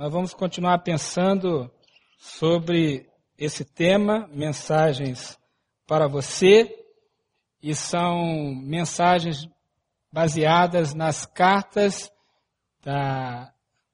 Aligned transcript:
nós 0.00 0.10
vamos 0.10 0.32
continuar 0.32 0.78
pensando 0.78 1.70
sobre 2.16 3.06
esse 3.36 3.66
tema, 3.66 4.26
mensagens 4.32 5.38
para 5.86 6.08
você, 6.08 6.74
e 7.62 7.74
são 7.74 8.54
mensagens 8.54 9.46
baseadas 10.10 10.94
nas 10.94 11.26
cartas 11.26 12.10
da, 12.82 13.52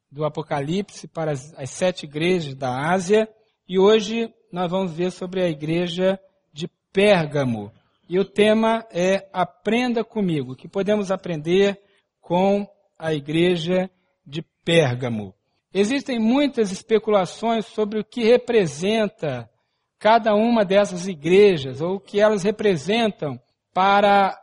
do 0.09 0.25
Apocalipse 0.25 1.09
para 1.09 1.33
as, 1.33 1.53
as 1.55 1.71
sete 1.71 2.07
igrejas 2.07 2.55
da 2.55 2.93
Ásia, 2.93 3.29
e 3.69 3.77
hoje 3.77 4.33
nós 4.53 4.71
vamos 4.71 4.93
ver 4.93 5.11
sobre 5.11 5.43
a 5.43 5.49
igreja 5.49 6.21
de 6.53 6.69
Pérgamo. 6.93 7.73
E 8.09 8.17
o 8.17 8.25
tema 8.25 8.87
é 8.93 9.29
Aprenda 9.33 10.05
comigo, 10.05 10.55
que 10.55 10.69
podemos 10.69 11.11
aprender 11.11 11.77
com 12.21 12.65
a 12.97 13.13
igreja 13.13 13.91
de 14.25 14.41
Pérgamo. 14.65 15.35
Existem 15.79 16.19
muitas 16.19 16.73
especulações 16.73 17.67
sobre 17.67 18.01
o 18.01 18.05
que 18.05 18.25
representa 18.25 19.47
cada 19.99 20.35
uma 20.35 20.65
dessas 20.65 21.07
igrejas, 21.07 21.83
ou 21.83 21.97
o 21.97 22.01
que 22.01 22.19
elas 22.19 22.43
representam 22.43 23.39
para 23.75 24.35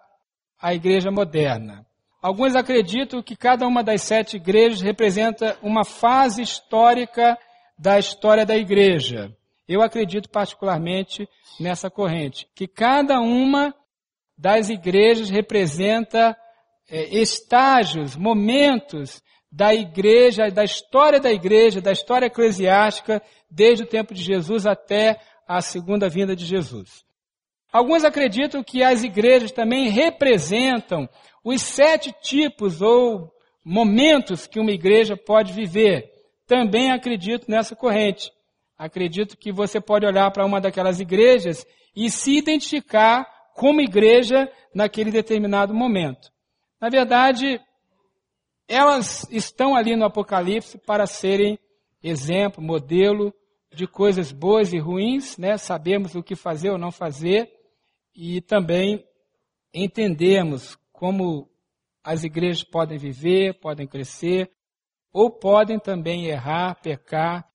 a 0.61 0.75
igreja 0.75 1.09
moderna. 1.09 1.87
Alguns 2.21 2.55
acreditam 2.55 3.23
que 3.23 3.35
cada 3.35 3.65
uma 3.65 3.83
das 3.83 4.03
sete 4.03 4.37
igrejas 4.37 4.81
representa 4.81 5.57
uma 5.63 5.83
fase 5.83 6.43
histórica 6.43 7.35
da 7.79 7.97
história 7.97 8.45
da 8.45 8.55
igreja. 8.55 9.35
Eu 9.67 9.81
acredito 9.81 10.29
particularmente 10.29 11.27
nessa 11.59 11.89
corrente, 11.89 12.47
que 12.53 12.67
cada 12.67 13.19
uma 13.19 13.73
das 14.37 14.69
igrejas 14.69 15.31
representa 15.31 16.37
é, 16.87 17.05
estágios, 17.17 18.15
momentos 18.15 19.22
da 19.55 19.71
igreja, 19.71 20.49
da 20.49 20.63
história 20.63 21.19
da 21.19 21.31
igreja, 21.31 21.79
da 21.79 21.91
história 21.91 22.25
eclesiástica, 22.25 23.21
desde 23.51 23.83
o 23.83 23.87
tempo 23.87 24.11
de 24.11 24.23
Jesus 24.23 24.65
até 24.65 25.19
a 25.47 25.61
segunda 25.61 26.09
vinda 26.09 26.35
de 26.35 26.43
Jesus. 26.43 27.05
Alguns 27.71 28.03
acreditam 28.03 28.63
que 28.63 28.83
as 28.83 29.03
igrejas 29.03 29.51
também 29.51 29.89
representam 29.89 31.07
os 31.43 31.61
sete 31.61 32.11
tipos 32.19 32.81
ou 32.81 33.31
momentos 33.63 34.47
que 34.47 34.59
uma 34.59 34.71
igreja 34.71 35.15
pode 35.15 35.53
viver. 35.53 36.09
Também 36.47 36.91
acredito 36.91 37.45
nessa 37.47 37.75
corrente. 37.75 38.31
Acredito 38.75 39.37
que 39.37 39.51
você 39.51 39.79
pode 39.79 40.05
olhar 40.05 40.31
para 40.31 40.45
uma 40.45 40.59
daquelas 40.59 40.99
igrejas 40.99 41.63
e 41.95 42.09
se 42.09 42.35
identificar 42.35 43.27
como 43.53 43.81
igreja 43.81 44.51
naquele 44.73 45.11
determinado 45.11 45.75
momento. 45.75 46.31
Na 46.81 46.89
verdade, 46.89 47.61
elas 48.67 49.27
estão 49.29 49.75
ali 49.75 49.95
no 49.95 50.05
Apocalipse 50.05 50.77
para 50.77 51.05
serem 51.05 51.59
exemplo, 52.01 52.63
modelo 52.63 53.33
de 53.73 53.87
coisas 53.87 54.31
boas 54.31 54.71
e 54.73 54.77
ruins, 54.77 55.37
né? 55.37 55.57
Sabemos 55.57 56.15
o 56.15 56.23
que 56.23 56.35
fazer 56.35 56.69
ou 56.69 56.77
não 56.77 56.91
fazer 56.91 57.51
e 58.15 58.41
também 58.41 59.03
entendemos 59.73 60.77
como 60.91 61.49
as 62.03 62.23
igrejas 62.23 62.63
podem 62.63 62.97
viver, 62.97 63.59
podem 63.59 63.87
crescer 63.87 64.51
ou 65.11 65.31
podem 65.31 65.79
também 65.79 66.25
errar, 66.25 66.75
pecar 66.81 67.47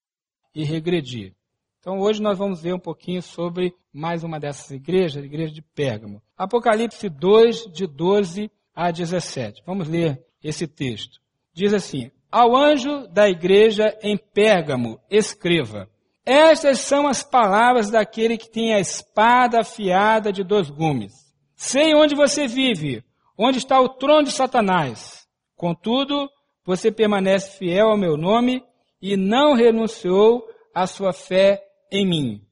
e 0.54 0.64
regredir. 0.64 1.34
Então 1.78 2.00
hoje 2.00 2.20
nós 2.20 2.36
vamos 2.36 2.62
ver 2.62 2.74
um 2.74 2.78
pouquinho 2.78 3.22
sobre 3.22 3.74
mais 3.92 4.24
uma 4.24 4.40
dessas 4.40 4.70
igrejas, 4.70 5.22
a 5.22 5.26
igreja 5.26 5.52
de 5.52 5.62
Pérgamo. 5.62 6.22
Apocalipse 6.36 7.08
2, 7.08 7.72
de 7.72 7.86
12 7.86 8.50
a 8.74 8.90
17. 8.90 9.62
Vamos 9.64 9.88
ler 9.88 10.24
esse 10.42 10.66
texto. 10.66 11.20
Diz 11.52 11.72
assim: 11.74 12.10
Ao 12.30 12.56
anjo 12.56 13.06
da 13.08 13.28
igreja 13.28 13.96
em 14.02 14.16
Pérgamo, 14.16 15.00
escreva: 15.10 15.88
Estas 16.24 16.80
são 16.80 17.06
as 17.06 17.22
palavras 17.22 17.90
daquele 17.90 18.36
que 18.36 18.50
tem 18.50 18.74
a 18.74 18.80
espada 18.80 19.60
afiada 19.60 20.32
de 20.32 20.44
dois 20.44 20.70
gumes. 20.70 21.12
Sei 21.56 21.94
onde 21.94 22.14
você 22.14 22.46
vive, 22.46 23.02
onde 23.36 23.58
está 23.58 23.80
o 23.80 23.88
trono 23.88 24.24
de 24.24 24.32
Satanás. 24.32 25.26
Contudo, 25.56 26.30
você 26.64 26.92
permanece 26.92 27.58
fiel 27.58 27.88
ao 27.88 27.96
meu 27.96 28.16
nome 28.16 28.62
e 29.00 29.16
não 29.16 29.54
renunciou 29.54 30.46
à 30.74 30.86
sua 30.86 31.12
fé 31.12 31.62
em 31.90 32.06
mim. 32.06 32.42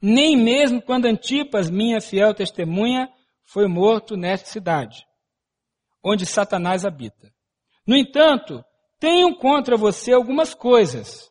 Nem 0.00 0.36
mesmo 0.36 0.82
quando 0.82 1.06
Antipas, 1.06 1.70
minha 1.70 2.00
fiel 2.00 2.34
testemunha, 2.34 3.08
foi 3.42 3.66
morto 3.66 4.16
nesta 4.16 4.48
cidade, 4.48 5.06
onde 6.04 6.26
Satanás 6.26 6.84
habita. 6.84 7.32
No 7.86 7.96
entanto, 7.96 8.62
tenho 9.00 9.34
contra 9.36 9.76
você 9.76 10.12
algumas 10.12 10.54
coisas. 10.54 11.30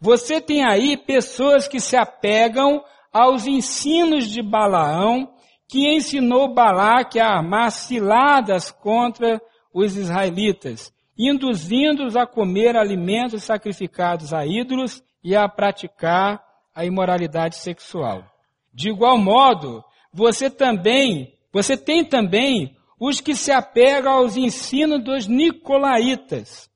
Você 0.00 0.40
tem 0.40 0.64
aí 0.64 0.96
pessoas 0.96 1.68
que 1.68 1.80
se 1.80 1.96
apegam 1.96 2.82
aos 3.12 3.46
ensinos 3.46 4.28
de 4.28 4.42
Balaão, 4.42 5.32
que 5.68 5.88
ensinou 5.88 6.52
Balaque 6.52 7.20
a 7.20 7.28
armar 7.28 7.70
ciladas 7.70 8.70
contra 8.70 9.40
os 9.72 9.96
israelitas, 9.96 10.92
induzindo-os 11.16 12.16
a 12.16 12.26
comer 12.26 12.76
alimentos 12.76 13.44
sacrificados 13.44 14.32
a 14.32 14.46
ídolos 14.46 15.02
e 15.22 15.34
a 15.34 15.48
praticar 15.48 16.42
a 16.74 16.84
imoralidade 16.84 17.56
sexual. 17.56 18.24
De 18.72 18.90
igual 18.90 19.16
modo, 19.16 19.82
você 20.12 20.50
também, 20.50 21.32
você 21.52 21.76
tem 21.76 22.04
também 22.04 22.76
os 23.06 23.20
que 23.20 23.34
se 23.34 23.52
apegam 23.52 24.10
aos 24.10 24.34
ensinos 24.34 25.04
dos 25.04 25.26
nicolaítas. 25.26 26.70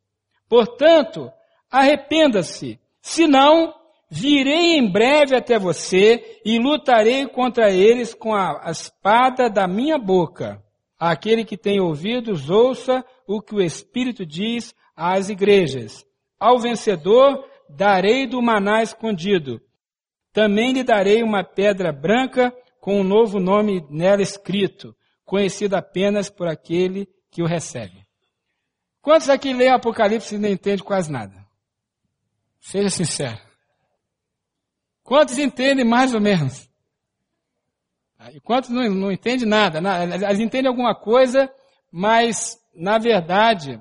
Portanto, 0.46 1.32
arrependa-se, 1.70 2.78
senão 3.00 3.74
virei 4.10 4.76
em 4.76 4.92
breve 4.92 5.34
até 5.34 5.58
você 5.58 6.40
e 6.44 6.58
lutarei 6.58 7.26
contra 7.26 7.70
eles 7.70 8.12
com 8.12 8.34
a 8.34 8.70
espada 8.70 9.48
da 9.48 9.66
minha 9.66 9.96
boca. 9.96 10.62
Aquele 10.98 11.46
que 11.46 11.56
tem 11.56 11.80
ouvidos, 11.80 12.50
ouça 12.50 13.02
o 13.26 13.40
que 13.40 13.54
o 13.54 13.62
Espírito 13.62 14.26
diz 14.26 14.74
às 14.94 15.30
igrejas. 15.30 16.04
Ao 16.38 16.58
vencedor, 16.58 17.42
darei 17.70 18.26
do 18.26 18.42
maná 18.42 18.82
escondido. 18.82 19.62
Também 20.30 20.72
lhe 20.72 20.84
darei 20.84 21.22
uma 21.22 21.42
pedra 21.42 21.90
branca 21.90 22.54
com 22.82 23.00
um 23.00 23.04
novo 23.04 23.40
nome 23.40 23.82
nela 23.88 24.20
escrito, 24.20 24.94
conhecido 25.28 25.74
apenas 25.76 26.30
por 26.30 26.48
aquele 26.48 27.06
que 27.30 27.42
o 27.42 27.46
recebe. 27.46 28.06
Quantos 29.02 29.28
aqui 29.28 29.52
leem 29.52 29.70
Apocalipse 29.70 30.34
e 30.34 30.38
não 30.38 30.48
entendem 30.48 30.82
quase 30.82 31.12
nada? 31.12 31.46
Seja 32.58 32.88
sincero. 32.88 33.38
Quantos 35.02 35.38
entendem 35.38 35.84
mais 35.84 36.14
ou 36.14 36.20
menos? 36.20 36.66
E 38.32 38.40
quantos 38.40 38.70
não, 38.70 38.88
não 38.88 39.12
entendem 39.12 39.46
nada? 39.46 39.78
Elas 39.78 40.40
entendem 40.40 40.66
alguma 40.66 40.94
coisa, 40.94 41.52
mas, 41.92 42.58
na 42.74 42.96
verdade, 42.96 43.78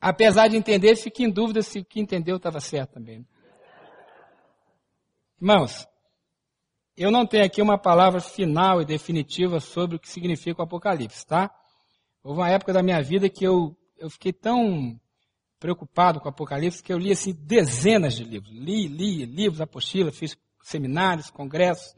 apesar 0.00 0.48
de 0.48 0.56
entender, 0.56 0.96
fica 0.96 1.22
em 1.22 1.30
dúvida 1.30 1.60
se 1.60 1.80
o 1.80 1.84
que 1.84 2.00
entendeu 2.00 2.36
estava 2.36 2.60
certo 2.60 2.94
também. 2.94 3.26
Irmãos, 5.38 5.86
eu 6.96 7.10
não 7.10 7.26
tenho 7.26 7.44
aqui 7.44 7.62
uma 7.62 7.78
palavra 7.78 8.20
final 8.20 8.80
e 8.80 8.84
definitiva 8.84 9.60
sobre 9.60 9.96
o 9.96 9.98
que 9.98 10.08
significa 10.08 10.60
o 10.60 10.64
Apocalipse, 10.64 11.26
tá? 11.26 11.50
Houve 12.22 12.40
uma 12.40 12.50
época 12.50 12.72
da 12.72 12.82
minha 12.82 13.02
vida 13.02 13.28
que 13.28 13.44
eu, 13.44 13.76
eu 13.98 14.10
fiquei 14.10 14.32
tão 14.32 15.00
preocupado 15.58 16.20
com 16.20 16.26
o 16.26 16.28
Apocalipse 16.28 16.82
que 16.82 16.92
eu 16.92 16.98
li 16.98 17.10
assim 17.10 17.32
dezenas 17.32 18.14
de 18.14 18.24
livros. 18.24 18.52
Li, 18.52 18.86
li 18.88 19.24
livros, 19.24 19.60
apostilas, 19.60 20.16
fiz 20.16 20.36
seminários, 20.62 21.30
congressos 21.30 21.94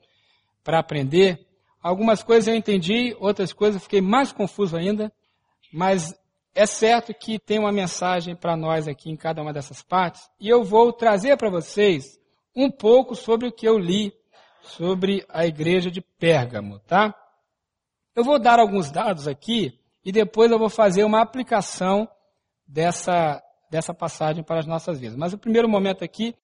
para 0.63 0.79
aprender. 0.79 1.47
Algumas 1.83 2.23
coisas 2.23 2.49
eu 2.49 2.55
entendi, 2.55 3.15
outras 3.19 3.53
coisas 3.53 3.77
eu 3.77 3.85
fiquei 3.85 4.01
mais 4.01 4.33
confuso 4.33 4.77
ainda, 4.77 5.13
mas 5.73 6.15
é 6.55 6.67
certo 6.67 7.13
que 7.13 7.39
tem 7.39 7.59
uma 7.59 7.73
mensagem 7.73 8.35
para 8.35 8.57
nós 8.57 8.87
aqui 8.87 9.11
em 9.11 9.17
cada 9.17 9.43
uma 9.43 9.53
dessas 9.53 9.83
partes, 9.83 10.23
e 10.41 10.49
eu 10.49 10.63
vou 10.63 10.93
trazer 10.93 11.37
para 11.37 11.51
vocês 11.51 12.19
um 12.55 12.71
pouco 12.71 13.15
sobre 13.15 13.49
o 13.49 13.53
que 13.53 13.67
eu 13.67 13.77
li 13.77 14.15
sobre 14.65 15.25
a 15.29 15.47
igreja 15.47 15.91
de 15.91 16.01
Pérgamo, 16.01 16.79
tá? 16.81 17.15
Eu 18.15 18.25
vou 18.25 18.39
dar 18.39 18.59
alguns 18.59 18.91
dados 18.91 19.27
aqui 19.27 19.79
e 20.05 20.13
depois 20.13 20.51
eu 20.51 20.59
vou 20.59 20.69
fazer 20.69 21.05
uma 21.05 21.21
aplicação 21.21 22.09
dessa, 22.67 23.43
dessa 23.71 23.93
passagem 23.93 24.43
para 24.43 24.61
as 24.61 24.67
nossas 24.67 24.99
vidas. 24.99 25.17
Mas 25.17 25.33
o 25.33 25.39
primeiro 25.39 25.69
momento 25.69 26.05
aqui, 26.05 26.35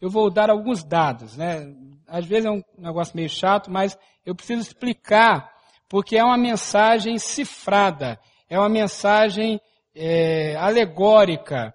eu 0.00 0.08
vou 0.08 0.30
dar 0.30 0.50
alguns 0.50 0.82
dados, 0.82 1.36
né? 1.36 1.74
Às 2.06 2.24
vezes 2.24 2.46
é 2.46 2.50
um 2.50 2.62
negócio 2.78 3.16
meio 3.16 3.28
chato, 3.28 3.70
mas 3.70 3.98
eu 4.24 4.34
preciso 4.34 4.62
explicar, 4.62 5.52
porque 5.88 6.16
é 6.16 6.24
uma 6.24 6.38
mensagem 6.38 7.18
cifrada, 7.18 8.18
é 8.48 8.58
uma 8.58 8.68
mensagem 8.68 9.60
é, 9.94 10.56
alegórica, 10.56 11.74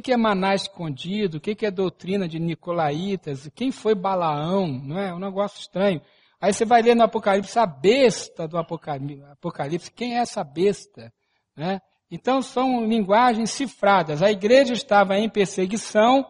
o 0.00 0.02
que 0.02 0.12
é 0.12 0.16
maná 0.16 0.54
escondido? 0.54 1.36
O 1.36 1.40
que 1.40 1.64
é 1.64 1.70
doutrina 1.70 2.28
de 2.28 2.38
Nicolaitas? 2.38 3.50
Quem 3.54 3.70
foi 3.70 3.94
Balaão? 3.94 4.66
Não 4.66 4.98
é? 4.98 5.10
é 5.10 5.14
um 5.14 5.18
negócio 5.18 5.60
estranho. 5.60 6.00
Aí 6.40 6.52
você 6.52 6.64
vai 6.64 6.82
ler 6.82 6.94
no 6.94 7.04
Apocalipse 7.04 7.58
a 7.58 7.66
besta 7.66 8.46
do 8.46 8.58
Apocalipse. 8.58 9.90
Quem 9.90 10.16
é 10.16 10.20
essa 10.20 10.44
besta? 10.44 11.12
Né? 11.56 11.80
Então 12.10 12.42
são 12.42 12.84
linguagens 12.86 13.50
cifradas. 13.50 14.22
A 14.22 14.30
igreja 14.30 14.72
estava 14.72 15.18
em 15.18 15.28
perseguição 15.28 16.26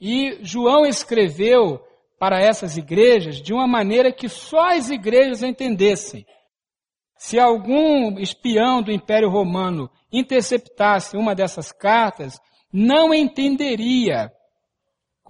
e 0.00 0.38
João 0.42 0.86
escreveu 0.86 1.78
para 2.18 2.40
essas 2.40 2.76
igrejas 2.76 3.40
de 3.40 3.52
uma 3.52 3.66
maneira 3.66 4.12
que 4.12 4.28
só 4.28 4.70
as 4.76 4.90
igrejas 4.90 5.42
entendessem. 5.42 6.24
Se 7.16 7.38
algum 7.38 8.18
espião 8.18 8.82
do 8.82 8.90
Império 8.90 9.28
Romano 9.28 9.90
interceptasse 10.10 11.16
uma 11.16 11.34
dessas 11.34 11.70
cartas, 11.70 12.40
não 12.72 13.12
entenderia 13.12 14.32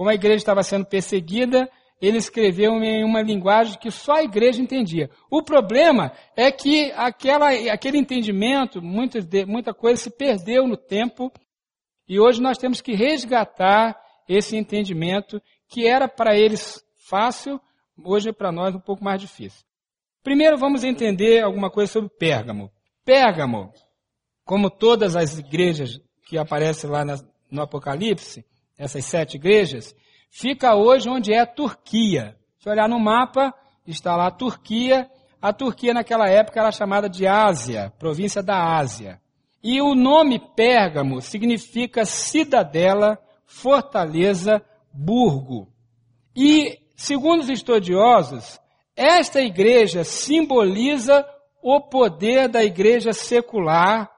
como 0.01 0.09
a 0.09 0.15
igreja 0.15 0.37
estava 0.37 0.63
sendo 0.63 0.87
perseguida, 0.87 1.71
ele 2.01 2.17
escreveu 2.17 2.73
em 2.83 3.05
uma 3.05 3.21
linguagem 3.21 3.79
que 3.79 3.91
só 3.91 4.15
a 4.15 4.23
igreja 4.23 4.63
entendia. 4.63 5.11
O 5.31 5.43
problema 5.43 6.13
é 6.35 6.51
que 6.51 6.91
aquela, 6.93 7.51
aquele 7.71 7.99
entendimento, 7.99 8.81
muita, 8.81 9.19
muita 9.47 9.75
coisa 9.75 10.01
se 10.01 10.11
perdeu 10.11 10.67
no 10.67 10.77
tempo, 10.77 11.31
e 12.09 12.19
hoje 12.19 12.41
nós 12.41 12.57
temos 12.57 12.81
que 12.81 12.95
resgatar 12.95 13.95
esse 14.27 14.57
entendimento 14.57 15.41
que 15.69 15.87
era 15.87 16.09
para 16.09 16.35
eles 16.35 16.83
fácil, 17.09 17.61
hoje 18.03 18.31
é 18.31 18.33
para 18.33 18.51
nós 18.51 18.75
um 18.75 18.81
pouco 18.81 19.05
mais 19.05 19.21
difícil. 19.21 19.63
Primeiro 20.23 20.57
vamos 20.57 20.83
entender 20.83 21.43
alguma 21.43 21.71
coisa 21.71 21.93
sobre 21.93 22.09
Pérgamo. 22.19 22.71
Pérgamo, 23.05 23.71
como 24.45 24.71
todas 24.71 25.15
as 25.15 25.39
igrejas 25.39 26.01
que 26.27 26.39
aparecem 26.39 26.89
lá 26.89 27.05
no 27.51 27.63
Apocalipse, 27.63 28.45
essas 28.77 29.05
sete 29.05 29.37
igrejas, 29.37 29.95
fica 30.31 30.75
hoje 30.75 31.09
onde 31.09 31.33
é 31.33 31.41
a 31.41 31.47
Turquia. 31.47 32.37
Se 32.59 32.69
olhar 32.69 32.89
no 32.89 32.99
mapa, 32.99 33.55
está 33.87 34.17
lá 34.17 34.27
a 34.27 34.31
Turquia. 34.31 35.11
A 35.41 35.53
Turquia 35.53 35.95
naquela 35.95 36.29
época 36.29 36.61
era 36.61 36.71
chamada 36.71 37.09
de 37.09 37.27
Ásia, 37.27 37.93
província 37.99 38.43
da 38.43 38.77
Ásia. 38.77 39.21
E 39.63 39.81
o 39.81 39.95
nome 39.95 40.39
Pérgamo 40.55 41.21
significa 41.21 42.05
cidadela, 42.05 43.19
fortaleza, 43.45 44.63
burgo. 44.93 45.69
E, 46.35 46.79
segundo 46.97 47.41
os 47.41 47.51
estudiosos, 47.51 48.61
esta 48.97 49.41
igreja 49.41 50.05
simboliza 50.05 51.27
o 51.63 51.81
poder 51.81 52.49
da 52.49 52.65
igreja 52.65 53.13
secular, 53.13 54.11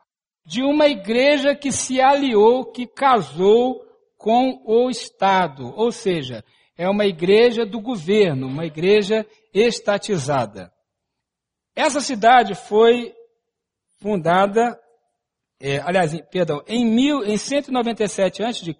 de 0.44 0.62
uma 0.62 0.89
igreja 0.89 1.55
que 1.55 1.71
se 1.71 2.00
aliou, 2.00 2.65
que 2.65 2.87
casou 2.87 3.85
com 4.17 4.62
o 4.65 4.91
Estado, 4.91 5.73
ou 5.77 5.91
seja, 5.91 6.44
é 6.77 6.89
uma 6.89 7.06
igreja 7.06 7.65
do 7.65 7.81
governo, 7.81 8.47
uma 8.47 8.65
igreja 8.65 9.27
estatizada. 9.53 10.73
Essa 11.75 12.00
cidade 12.00 12.55
foi 12.55 13.15
fundada, 14.00 14.79
é, 15.61 15.79
aliás, 15.79 16.19
perdão, 16.31 16.62
em, 16.67 16.85
mil, 16.85 17.25
em 17.25 17.37
197 17.37 18.43
a.C., 18.43 18.75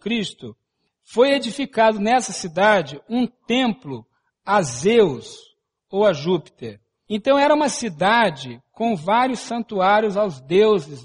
foi 1.05 1.33
edificado 1.33 1.99
nessa 1.99 2.33
cidade 2.33 3.01
um 3.09 3.27
templo 3.27 4.07
a 4.45 4.63
Zeus, 4.63 5.53
ou 5.93 6.07
a 6.07 6.13
Júpiter. 6.13 6.81
Então 7.09 7.39
era 7.39 7.55
uma 7.55 7.69
cidade 7.69 8.61
com 8.73 8.97
vários 8.97 9.41
santuários 9.41 10.17
aos 10.17 10.41
deuses 10.41 11.05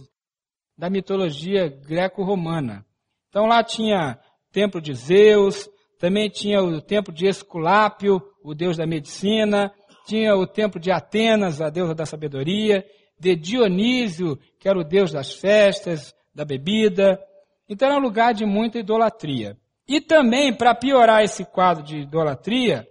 da 0.77 0.89
mitologia 0.89 1.67
greco-romana. 1.67 2.85
Então 3.29 3.45
lá 3.45 3.63
tinha 3.63 4.19
templo 4.51 4.79
de 4.79 4.93
Zeus, 4.93 5.69
também 5.99 6.29
tinha 6.29 6.61
o 6.61 6.81
templo 6.81 7.13
de 7.13 7.27
Esculápio, 7.27 8.21
o 8.43 8.53
deus 8.53 8.77
da 8.77 8.85
medicina, 8.85 9.73
tinha 10.05 10.35
o 10.35 10.45
templo 10.45 10.79
de 10.79 10.91
Atenas, 10.91 11.61
a 11.61 11.69
deusa 11.69 11.95
da 11.95 12.05
sabedoria, 12.05 12.85
de 13.19 13.35
Dionísio, 13.35 14.37
que 14.59 14.69
era 14.69 14.79
o 14.79 14.83
deus 14.83 15.11
das 15.11 15.33
festas, 15.33 16.15
da 16.33 16.45
bebida. 16.45 17.19
Então 17.67 17.87
era 17.87 17.97
um 17.97 18.01
lugar 18.01 18.33
de 18.33 18.45
muita 18.45 18.79
idolatria. 18.79 19.57
E 19.87 19.99
também, 19.99 20.53
para 20.53 20.75
piorar 20.75 21.23
esse 21.23 21.43
quadro 21.45 21.83
de 21.83 21.99
idolatria, 21.99 22.87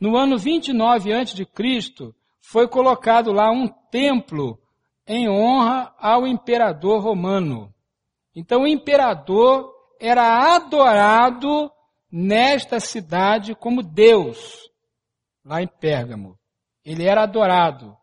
no 0.00 0.16
ano 0.16 0.36
29 0.36 1.12
a.C., 1.12 1.46
foi 2.40 2.68
colocado 2.68 3.32
lá 3.32 3.50
um 3.50 3.68
templo 3.90 4.58
em 5.06 5.28
honra 5.28 5.94
ao 5.98 6.26
imperador 6.26 7.02
romano. 7.02 7.72
Então 8.34 8.62
o 8.62 8.66
imperador 8.66 9.72
era 10.00 10.54
adorado 10.54 11.70
nesta 12.10 12.80
cidade 12.80 13.54
como 13.54 13.82
Deus, 13.82 14.70
lá 15.44 15.62
em 15.62 15.66
Pérgamo. 15.66 16.38
Ele 16.84 17.04
era 17.04 17.22
adorado. 17.22 17.96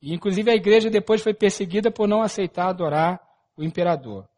E 0.00 0.12
inclusive 0.12 0.50
a 0.50 0.54
igreja 0.54 0.90
depois 0.90 1.22
foi 1.22 1.34
perseguida 1.34 1.90
por 1.90 2.08
não 2.08 2.22
aceitar 2.22 2.68
adorar 2.68 3.20
o 3.56 3.62
imperador. 3.62 4.28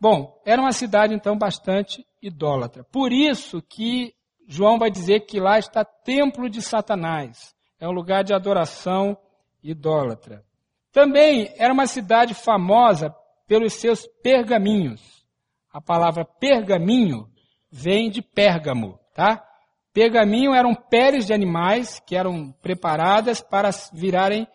Bom, 0.00 0.40
era 0.44 0.60
uma 0.60 0.72
cidade 0.72 1.14
então 1.14 1.38
bastante 1.38 2.04
idólatra. 2.20 2.84
Por 2.84 3.12
isso 3.12 3.62
que 3.62 4.14
João 4.48 4.78
vai 4.78 4.90
dizer 4.90 5.20
que 5.20 5.38
lá 5.38 5.58
está 5.58 5.84
templo 5.84 6.50
de 6.50 6.60
Satanás. 6.60 7.54
É 7.78 7.86
um 7.88 7.92
lugar 7.92 8.24
de 8.24 8.34
adoração 8.34 9.16
idólatra. 9.62 10.44
Também 10.92 11.52
era 11.56 11.72
uma 11.72 11.86
cidade 11.86 12.34
famosa 12.34 13.14
pelos 13.46 13.72
seus 13.74 14.06
pergaminhos. 14.22 15.26
A 15.72 15.80
palavra 15.80 16.24
pergaminho 16.24 17.26
vem 17.70 18.10
de 18.10 18.20
Pérgamo, 18.20 18.98
tá? 19.14 19.42
Pergaminho 19.92 20.54
eram 20.54 20.74
peles 20.74 21.26
de 21.26 21.32
animais 21.32 21.98
que 22.00 22.14
eram 22.14 22.52
preparadas 22.62 23.40
para 23.40 23.70
virarem 23.92 24.46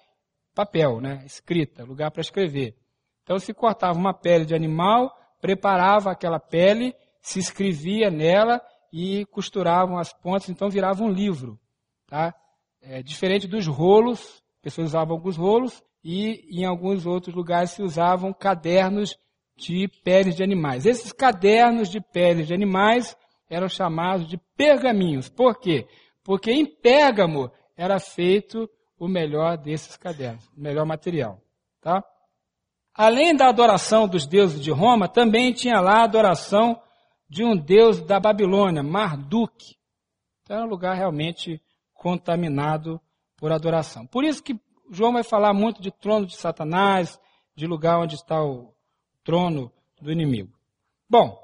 papel, 0.54 1.02
né? 1.02 1.24
Escrita, 1.26 1.84
lugar 1.84 2.12
para 2.12 2.22
escrever. 2.22 2.76
Então 3.24 3.38
se 3.40 3.54
cortava 3.54 3.98
uma 3.98 4.14
pele 4.14 4.46
de 4.46 4.56
animal, 4.56 5.12
preparava 5.42 6.12
aquela 6.12 6.40
pele, 6.40 6.96
se 7.22 7.40
escrevia 7.40 8.10
nela 8.10 8.62
e 8.92 9.26
costuravam 9.26 9.98
as 9.98 10.14
pontas, 10.14 10.50
então 10.50 10.70
virava 10.70 11.04
um 11.04 11.10
livro. 11.10 11.60
Tá? 12.08 12.34
É, 12.82 13.04
diferente 13.04 13.48
dos 13.48 13.68
rolos, 13.68 14.42
pessoas 14.62 14.88
usavam 14.88 15.16
alguns 15.16 15.36
rolos, 15.36 15.84
e 16.04 16.46
em 16.50 16.66
alguns 16.66 17.06
outros 17.06 17.36
lugares 17.36 17.72
se 17.72 17.82
usavam 17.82 18.34
cadernos 18.34 19.18
de 19.58 19.88
peles 20.04 20.36
de 20.36 20.44
animais. 20.44 20.86
Esses 20.86 21.12
cadernos 21.12 21.90
de 21.90 22.00
peles 22.00 22.48
de 22.48 22.54
animais 22.54 23.18
eram 23.50 23.68
chamados 23.68 24.28
de 24.28 24.38
pergaminhos. 24.56 25.30
Por 25.30 25.60
quê? 25.60 25.88
Porque 26.24 26.52
em 26.52 26.66
Pérgamo 26.66 27.52
era 27.76 28.00
feito 28.00 28.70
o 29.00 29.08
melhor 29.08 29.58
desses 29.58 29.96
cadernos, 29.98 30.48
o 30.56 30.62
melhor 30.62 30.86
material. 30.86 31.42
Tá? 31.82 32.04
Além 32.94 33.36
da 33.36 33.48
adoração 33.48 34.08
dos 34.08 34.26
deuses 34.26 34.60
de 34.60 34.72
Roma, 34.72 35.08
também 35.08 35.54
tinha 35.54 35.80
lá 35.80 36.00
a 36.00 36.04
adoração 36.04 36.82
de 37.30 37.44
um 37.44 37.56
deus 37.56 38.02
da 38.02 38.20
Babilônia, 38.20 38.82
Marduk. 38.82 39.76
Então 40.42 40.58
era 40.58 40.66
um 40.66 40.70
lugar 40.70 40.96
realmente 40.96 41.62
contaminado 41.94 43.00
por 43.38 43.52
adoração. 43.52 44.06
Por 44.08 44.24
isso 44.24 44.42
que 44.42 44.60
João 44.90 45.14
vai 45.14 45.24
falar 45.24 45.54
muito 45.54 45.82
de 45.82 45.92
trono 45.92 46.26
de 46.26 46.36
Satanás, 46.36 47.20
de 47.56 47.66
lugar 47.66 48.00
onde 48.00 48.16
está 48.16 48.44
o 48.44 48.74
trono 49.24 49.72
do 50.02 50.12
inimigo. 50.12 50.54
Bom, 51.10 51.38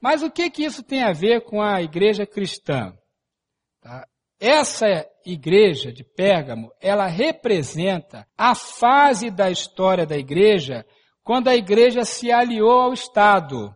mas 0.00 0.22
o 0.22 0.30
que 0.30 0.50
que 0.50 0.64
isso 0.64 0.82
tem 0.82 1.02
a 1.02 1.12
ver 1.12 1.42
com 1.42 1.62
a 1.62 1.80
igreja 1.80 2.26
cristã? 2.26 2.92
Tá? 3.80 4.06
Essa 4.40 5.06
igreja 5.24 5.92
de 5.92 6.02
Pérgamo, 6.02 6.72
ela 6.80 7.06
representa 7.06 8.26
a 8.36 8.54
fase 8.54 9.30
da 9.30 9.50
história 9.50 10.04
da 10.04 10.16
igreja 10.16 10.84
quando 11.22 11.48
a 11.48 11.54
igreja 11.54 12.04
se 12.04 12.32
aliou 12.32 12.80
ao 12.80 12.92
Estado. 12.92 13.74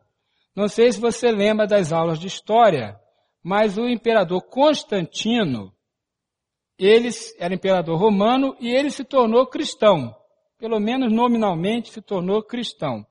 Não 0.55 0.69
sei 0.69 0.91
se 0.91 1.01
você 1.01 1.31
lembra 1.31 1.67
das 1.67 1.93
aulas 1.93 2.19
de 2.19 2.27
história, 2.27 2.99
mas 3.43 3.79
o 3.79 3.89
imperador 3.89 4.43
Constantino, 4.43 5.73
ele 6.79 7.09
era 7.39 7.55
imperador 7.55 7.99
romano 7.99 8.57
e 8.61 8.69
ele 8.69 8.91
se 8.91 9.05
tornou 9.05 9.47
cristão. 9.47 10.15
Pelo 10.59 10.79
menos 10.81 11.13
nominalmente 11.13 11.91
se 11.91 12.01
tornou 12.01 12.43
cristão. 12.43 13.07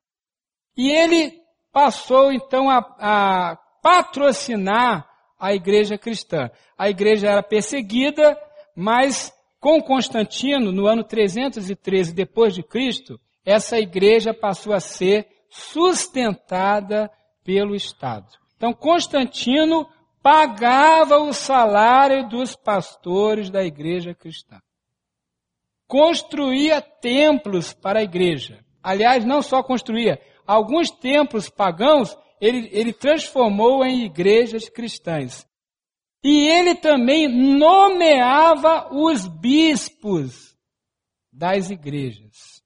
E 0.76 0.90
ele 0.90 1.40
passou 1.72 2.32
então 2.32 2.70
a, 2.70 2.78
a 2.98 3.58
patrocinar 3.82 5.08
a 5.38 5.54
igreja 5.54 5.98
cristã. 5.98 6.50
A 6.76 6.88
igreja 6.88 7.28
era 7.28 7.42
perseguida, 7.42 8.38
mas 8.74 9.32
com 9.60 9.82
Constantino, 9.82 10.70
no 10.72 10.86
ano 10.86 11.04
313 11.04 12.14
depois 12.14 12.54
de 12.54 12.62
Cristo, 12.62 13.20
essa 13.44 13.78
igreja 13.78 14.34
passou 14.34 14.72
a 14.72 14.80
ser 14.80 15.26
sustentada 15.48 17.10
pelo 17.44 17.74
Estado. 17.74 18.26
Então, 18.56 18.72
Constantino 18.72 19.88
pagava 20.26 21.18
o 21.18 21.32
salário 21.32 22.28
dos 22.28 22.56
pastores 22.56 23.48
da 23.48 23.62
igreja 23.62 24.12
cristã. 24.12 24.60
Construía 25.86 26.82
templos 26.82 27.72
para 27.72 28.00
a 28.00 28.02
igreja. 28.02 28.64
Aliás, 28.82 29.24
não 29.24 29.40
só 29.40 29.62
construía, 29.62 30.20
alguns 30.44 30.90
templos 30.90 31.48
pagãos 31.48 32.18
ele, 32.40 32.68
ele 32.72 32.92
transformou 32.92 33.84
em 33.84 34.04
igrejas 34.04 34.68
cristãs. 34.68 35.46
E 36.24 36.48
ele 36.48 36.74
também 36.74 37.28
nomeava 37.28 38.92
os 38.92 39.28
bispos 39.28 40.56
das 41.32 41.70
igrejas. 41.70 42.64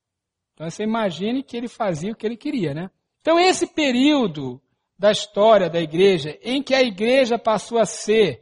Então 0.54 0.70
você 0.70 0.84
imagine 0.84 1.42
que 1.42 1.58
ele 1.58 1.68
fazia 1.68 2.12
o 2.12 2.16
que 2.16 2.26
ele 2.26 2.38
queria, 2.38 2.72
né? 2.72 2.90
Então, 3.20 3.38
esse 3.38 3.66
período 3.66 4.62
da 5.00 5.10
história 5.10 5.70
da 5.70 5.80
igreja, 5.80 6.38
em 6.42 6.62
que 6.62 6.74
a 6.74 6.82
igreja 6.82 7.38
passou 7.38 7.78
a 7.78 7.86
ser 7.86 8.38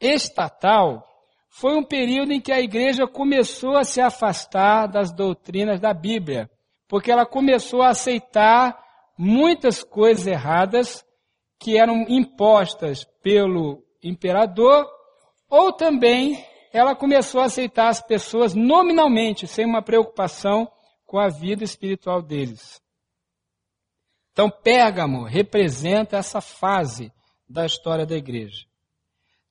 estatal, 0.00 1.06
foi 1.48 1.76
um 1.76 1.84
período 1.84 2.32
em 2.32 2.40
que 2.40 2.50
a 2.50 2.60
igreja 2.60 3.06
começou 3.06 3.76
a 3.76 3.84
se 3.84 4.00
afastar 4.00 4.88
das 4.88 5.12
doutrinas 5.12 5.78
da 5.78 5.94
Bíblia, 5.94 6.50
porque 6.88 7.12
ela 7.12 7.24
começou 7.24 7.82
a 7.82 7.90
aceitar 7.90 8.76
muitas 9.16 9.84
coisas 9.84 10.26
erradas 10.26 11.04
que 11.60 11.78
eram 11.78 12.04
impostas 12.08 13.04
pelo 13.22 13.84
imperador, 14.02 14.84
ou 15.48 15.72
também 15.72 16.44
ela 16.72 16.96
começou 16.96 17.40
a 17.40 17.44
aceitar 17.44 17.86
as 17.86 18.02
pessoas 18.02 18.54
nominalmente, 18.54 19.46
sem 19.46 19.64
uma 19.64 19.82
preocupação 19.82 20.66
com 21.06 21.20
a 21.20 21.28
vida 21.28 21.62
espiritual 21.62 22.20
deles. 22.20 22.81
Então, 24.32 24.50
Pérgamo 24.50 25.24
representa 25.24 26.16
essa 26.16 26.40
fase 26.40 27.12
da 27.48 27.66
história 27.66 28.06
da 28.06 28.16
igreja. 28.16 28.66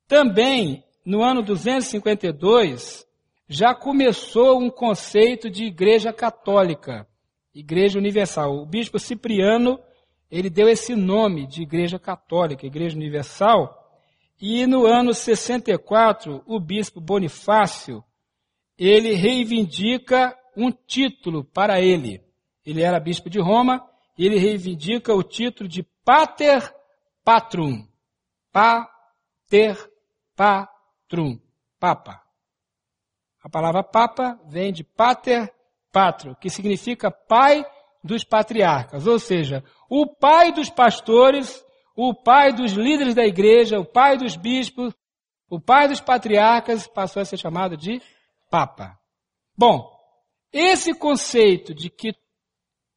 Também, 0.08 0.84
no 1.06 1.24
ano 1.24 1.42
252, 1.44 3.06
já 3.48 3.76
começou 3.76 4.60
um 4.60 4.70
conceito 4.70 5.50
de 5.50 5.66
igreja 5.66 6.12
católica, 6.12 7.08
igreja 7.54 8.00
universal. 8.00 8.56
O 8.56 8.66
bispo 8.66 8.98
Cipriano, 8.98 9.80
ele 10.32 10.50
deu 10.50 10.68
esse 10.68 10.96
nome 10.96 11.46
de 11.46 11.62
igreja 11.62 12.00
católica, 12.00 12.66
igreja 12.66 12.96
universal, 12.96 13.78
e 14.42 14.66
no 14.66 14.88
ano 14.88 15.14
64, 15.14 16.42
o 16.48 16.60
bispo 16.60 17.00
Bonifácio, 17.00 18.04
ele 18.78 19.14
reivindica 19.14 20.36
um 20.58 20.72
título 20.72 21.44
para 21.44 21.80
ele. 21.80 22.24
Ele 22.66 22.82
era 22.82 23.00
bispo 23.00 23.30
de 23.30 23.40
Roma, 23.40 23.88
ele 24.18 24.38
reivindica 24.38 25.14
o 25.14 25.24
título 25.24 25.70
de 25.70 25.84
Pater 26.04 26.74
Patrum. 27.24 27.88
Pater 28.52 29.92
Patrum. 30.36 31.40
Papa. 31.80 32.22
A 33.44 33.50
palavra 33.50 33.84
Papa 33.84 34.40
vem 34.48 34.72
de 34.72 34.84
Pater 34.84 35.52
Patro, 35.92 36.36
que 36.36 36.50
significa 36.50 37.10
pai 37.10 37.66
dos 38.04 38.24
patriarcas, 38.24 39.08
ou 39.08 39.20
seja, 39.20 39.64
o 39.90 40.08
pai 40.08 40.52
dos 40.52 40.70
pastores 40.70 41.64
o 41.96 42.14
pai 42.14 42.54
dos 42.54 42.72
líderes 42.72 43.14
da 43.14 43.26
igreja, 43.26 43.80
o 43.80 43.86
pai 43.86 44.18
dos 44.18 44.36
bispos, 44.36 44.94
o 45.50 45.60
pai 45.60 45.88
dos 45.88 46.00
patriarcas 46.00 46.88
passou 46.88 47.22
a 47.22 47.26
ser 47.26 47.38
chamado 47.38 47.76
de 47.76 48.02
Papa. 48.50 48.98
Bom, 49.58 49.90
esse 50.52 50.94
conceito 50.94 51.74
de 51.74 51.90
que 51.90 52.14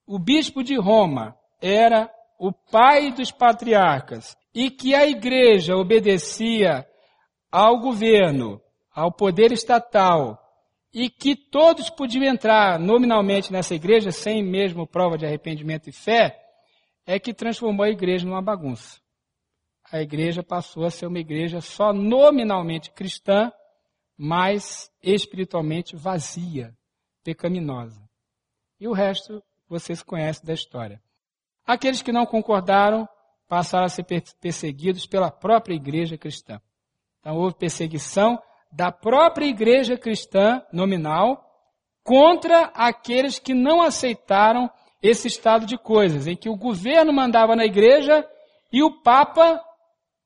o 0.06 0.18
bispo 0.18 0.62
de 0.62 0.76
Roma 0.76 1.36
era 1.60 2.10
o 2.38 2.52
pai 2.52 3.12
dos 3.12 3.30
patriarcas 3.30 4.36
e 4.54 4.70
que 4.70 4.94
a 4.94 5.06
igreja 5.06 5.76
obedecia 5.76 6.86
ao 7.50 7.78
governo, 7.80 8.60
ao 8.92 9.10
poder 9.10 9.52
estatal 9.52 10.40
e 10.92 11.10
que 11.10 11.34
todos 11.34 11.90
podiam 11.90 12.24
entrar 12.24 12.78
nominalmente 12.78 13.52
nessa 13.52 13.74
igreja 13.74 14.12
sem 14.12 14.42
mesmo 14.42 14.86
prova 14.86 15.18
de 15.18 15.26
arrependimento 15.26 15.88
e 15.88 15.92
fé, 15.92 16.40
é 17.06 17.18
que 17.18 17.34
transformou 17.34 17.84
a 17.84 17.90
igreja 17.90 18.26
numa 18.26 18.42
bagunça. 18.42 19.00
A 19.90 20.00
igreja 20.00 20.42
passou 20.42 20.84
a 20.84 20.90
ser 20.90 21.06
uma 21.06 21.18
igreja 21.18 21.60
só 21.60 21.92
nominalmente 21.92 22.90
cristã, 22.92 23.52
mas 24.16 24.90
espiritualmente 25.02 25.96
vazia, 25.96 26.72
pecaminosa. 27.22 28.02
E 28.78 28.86
o 28.86 28.92
resto 28.92 29.42
vocês 29.68 30.02
conhecem 30.02 30.44
da 30.44 30.52
história. 30.52 31.00
Aqueles 31.66 32.02
que 32.02 32.12
não 32.12 32.26
concordaram 32.26 33.08
passaram 33.48 33.86
a 33.86 33.88
ser 33.88 34.04
perseguidos 34.40 35.06
pela 35.06 35.30
própria 35.30 35.74
igreja 35.74 36.18
cristã. 36.18 36.60
Então 37.20 37.36
houve 37.36 37.56
perseguição 37.56 38.40
da 38.70 38.90
própria 38.90 39.46
igreja 39.46 39.96
cristã 39.96 40.62
nominal 40.72 41.42
contra 42.02 42.64
aqueles 42.74 43.38
que 43.38 43.54
não 43.54 43.80
aceitaram 43.80 44.70
esse 45.00 45.28
estado 45.28 45.66
de 45.66 45.78
coisas, 45.78 46.26
em 46.26 46.36
que 46.36 46.48
o 46.48 46.56
governo 46.56 47.12
mandava 47.12 47.54
na 47.54 47.64
igreja 47.64 48.28
e 48.72 48.82
o 48.82 49.02
Papa 49.02 49.62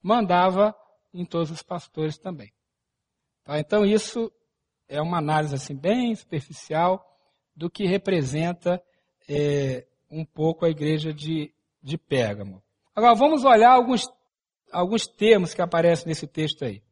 mandava 0.02 0.74
em 1.12 1.24
todos 1.24 1.50
os 1.50 1.62
pastores 1.62 2.16
também. 2.16 2.52
Tá? 3.44 3.58
Então 3.58 3.84
isso 3.84 4.32
é 4.88 5.00
uma 5.02 5.18
análise 5.18 5.54
assim 5.54 5.76
bem 5.76 6.14
superficial 6.14 7.04
do 7.54 7.68
que 7.68 7.86
representa 7.86 8.82
é, 9.28 9.86
um 10.10 10.24
pouco 10.24 10.64
a 10.64 10.70
igreja 10.70 11.12
de, 11.12 11.52
de 11.82 11.98
Pérgamo. 11.98 12.62
Agora 12.94 13.14
vamos 13.14 13.44
olhar 13.44 13.72
alguns, 13.72 14.08
alguns 14.72 15.06
termos 15.06 15.54
que 15.54 15.62
aparecem 15.62 16.08
nesse 16.08 16.26
texto 16.26 16.64
aí. 16.64 16.82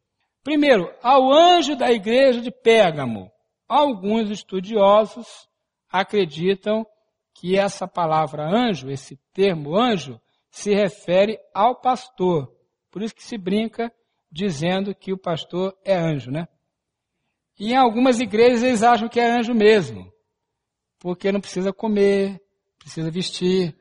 Primeiro, 0.45 0.93
ao 1.03 1.33
anjo 1.33 1.75
da 1.75 1.91
igreja 1.91 2.41
de 2.41 2.51
Pérgamo. 2.51 3.33
Alguns 3.69 4.31
estudiosos 4.31 5.49
acreditam 5.91 6.87
que 7.35 7.59
essa 7.59 7.89
palavra 7.89 8.45
anjo, 8.45 8.89
esse 8.89 9.19
termo 9.33 9.77
anjo, 9.77 10.21
se 10.51 10.73
refere 10.73 11.39
ao 11.53 11.75
pastor. 11.75 12.55
Por 12.91 13.03
isso 13.03 13.15
que 13.15 13.25
se 13.25 13.37
brinca 13.37 13.93
dizendo 14.31 14.95
que 14.95 15.13
o 15.13 15.19
pastor 15.19 15.77
é 15.85 15.97
anjo, 15.97 16.31
né? 16.31 16.47
E 17.59 17.73
em 17.73 17.77
algumas 17.77 18.21
igrejas 18.21 18.63
eles 18.63 18.83
acham 18.83 19.09
que 19.09 19.19
é 19.19 19.27
anjo 19.29 19.53
mesmo, 19.53 20.13
porque 21.07 21.31
não 21.31 21.41
precisa 21.41 21.73
comer, 21.73 22.43
precisa 22.81 23.09
vestir, 23.13 23.73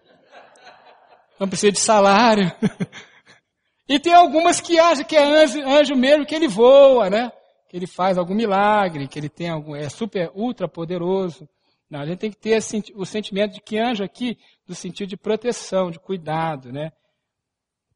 não 1.40 1.48
precisa 1.50 1.72
de 1.72 1.80
salário. 1.80 2.52
e 3.90 4.00
tem 4.00 4.14
algumas 4.14 4.62
que 4.62 4.78
acham 4.78 5.04
que 5.04 5.16
é 5.16 5.24
anjo, 5.24 5.60
anjo 5.60 5.96
mesmo, 5.96 6.24
que 6.24 6.36
ele 6.36 6.48
voa, 6.48 7.10
né? 7.10 7.32
Que 7.68 7.78
ele 7.78 7.88
faz 7.88 8.20
algum 8.20 8.36
milagre, 8.36 9.08
que 9.08 9.18
ele 9.18 9.28
tem 9.28 9.50
algum, 9.50 9.76
é 9.76 9.90
super 9.90 10.30
ultra 10.36 10.68
poderoso. 10.68 11.50
Não, 11.90 12.02
a 12.02 12.06
gente 12.06 12.20
tem 12.20 12.30
que 12.30 12.38
ter 12.38 12.60
o 12.94 13.06
sentimento 13.08 13.56
de 13.56 13.60
que 13.60 13.80
anjo 13.80 14.04
aqui, 14.04 14.38
do 14.68 14.76
sentido 14.76 15.10
de 15.10 15.18
proteção, 15.18 15.90
de 15.90 15.98
cuidado, 15.98 16.72
né? 16.72 16.92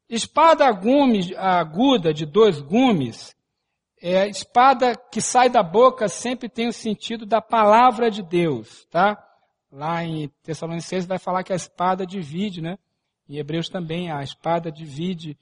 Espada 0.08 0.68
gume, 0.72 1.36
aguda 1.36 2.12
de 2.12 2.26
dois 2.26 2.60
gumes, 2.60 3.32
é, 4.02 4.28
espada 4.28 4.96
que 4.96 5.20
sai 5.20 5.50
da 5.50 5.62
boca 5.62 6.08
sempre 6.08 6.48
tem 6.48 6.68
o 6.68 6.72
sentido 6.72 7.26
da 7.26 7.40
palavra 7.40 8.10
de 8.10 8.22
Deus, 8.22 8.86
tá? 8.90 9.22
Lá 9.70 10.02
em 10.02 10.28
Tessalonicenses 10.42 11.06
vai 11.06 11.18
falar 11.18 11.44
que 11.44 11.52
a 11.52 11.56
espada 11.56 12.06
divide, 12.06 12.60
né? 12.60 12.78
Em 13.28 13.36
Hebreus 13.36 13.68
também 13.68 14.10
a 14.10 14.22
espada 14.22 14.72
divide 14.72 15.38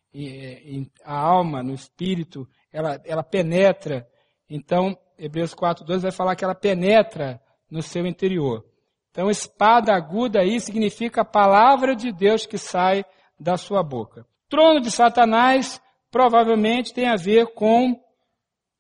a 1.05 1.19
alma, 1.19 1.62
no 1.62 1.73
espírito, 1.73 2.47
ela, 2.73 3.00
ela 3.05 3.23
penetra. 3.23 4.07
Então, 4.50 4.97
Hebreus 5.19 5.55
4.2 5.55 6.00
vai 6.00 6.12
falar 6.12 6.37
que 6.37 6.45
ela 6.45 6.55
penetra 6.55 7.41
no 7.71 7.81
seu 7.81 8.07
interior. 8.07 8.65
Então, 9.11 9.31
espada 9.31 9.95
aguda 9.95 10.41
aí 10.41 10.61
significa 10.61 11.23
a 11.23 11.25
palavra 11.25 11.97
de 11.97 12.12
Deus 12.12 12.45
que 12.45 12.59
sai 12.59 13.05
da 13.41 13.57
sua 13.57 13.83
boca. 13.83 14.27
Trono 14.49 14.81
de 14.81 14.91
Satanás 14.91 15.81
provavelmente 16.11 16.93
tem 16.93 17.09
a 17.09 17.17
ver 17.17 17.55
com 17.55 17.99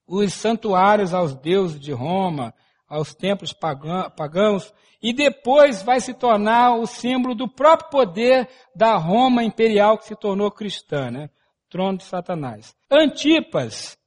os 0.08 0.32
santuários 0.32 1.12
aos 1.12 1.34
deuses 1.34 1.78
de 1.78 1.92
Roma, 1.92 2.54
aos 2.88 3.14
templos 3.14 3.52
pagãos, 3.52 4.72
e 5.00 5.12
depois 5.12 5.82
vai 5.82 6.00
se 6.00 6.14
tornar 6.14 6.76
o 6.76 6.86
símbolo 6.86 7.34
do 7.34 7.46
próprio 7.46 7.90
poder 7.90 8.48
da 8.74 8.96
Roma 8.96 9.44
imperial 9.44 9.98
que 9.98 10.06
se 10.06 10.16
tornou 10.16 10.50
cristã, 10.50 11.10
né? 11.10 11.30
Trono 11.68 11.98
de 11.98 12.04
Satanás. 12.04 12.74
Antipas 12.90 13.98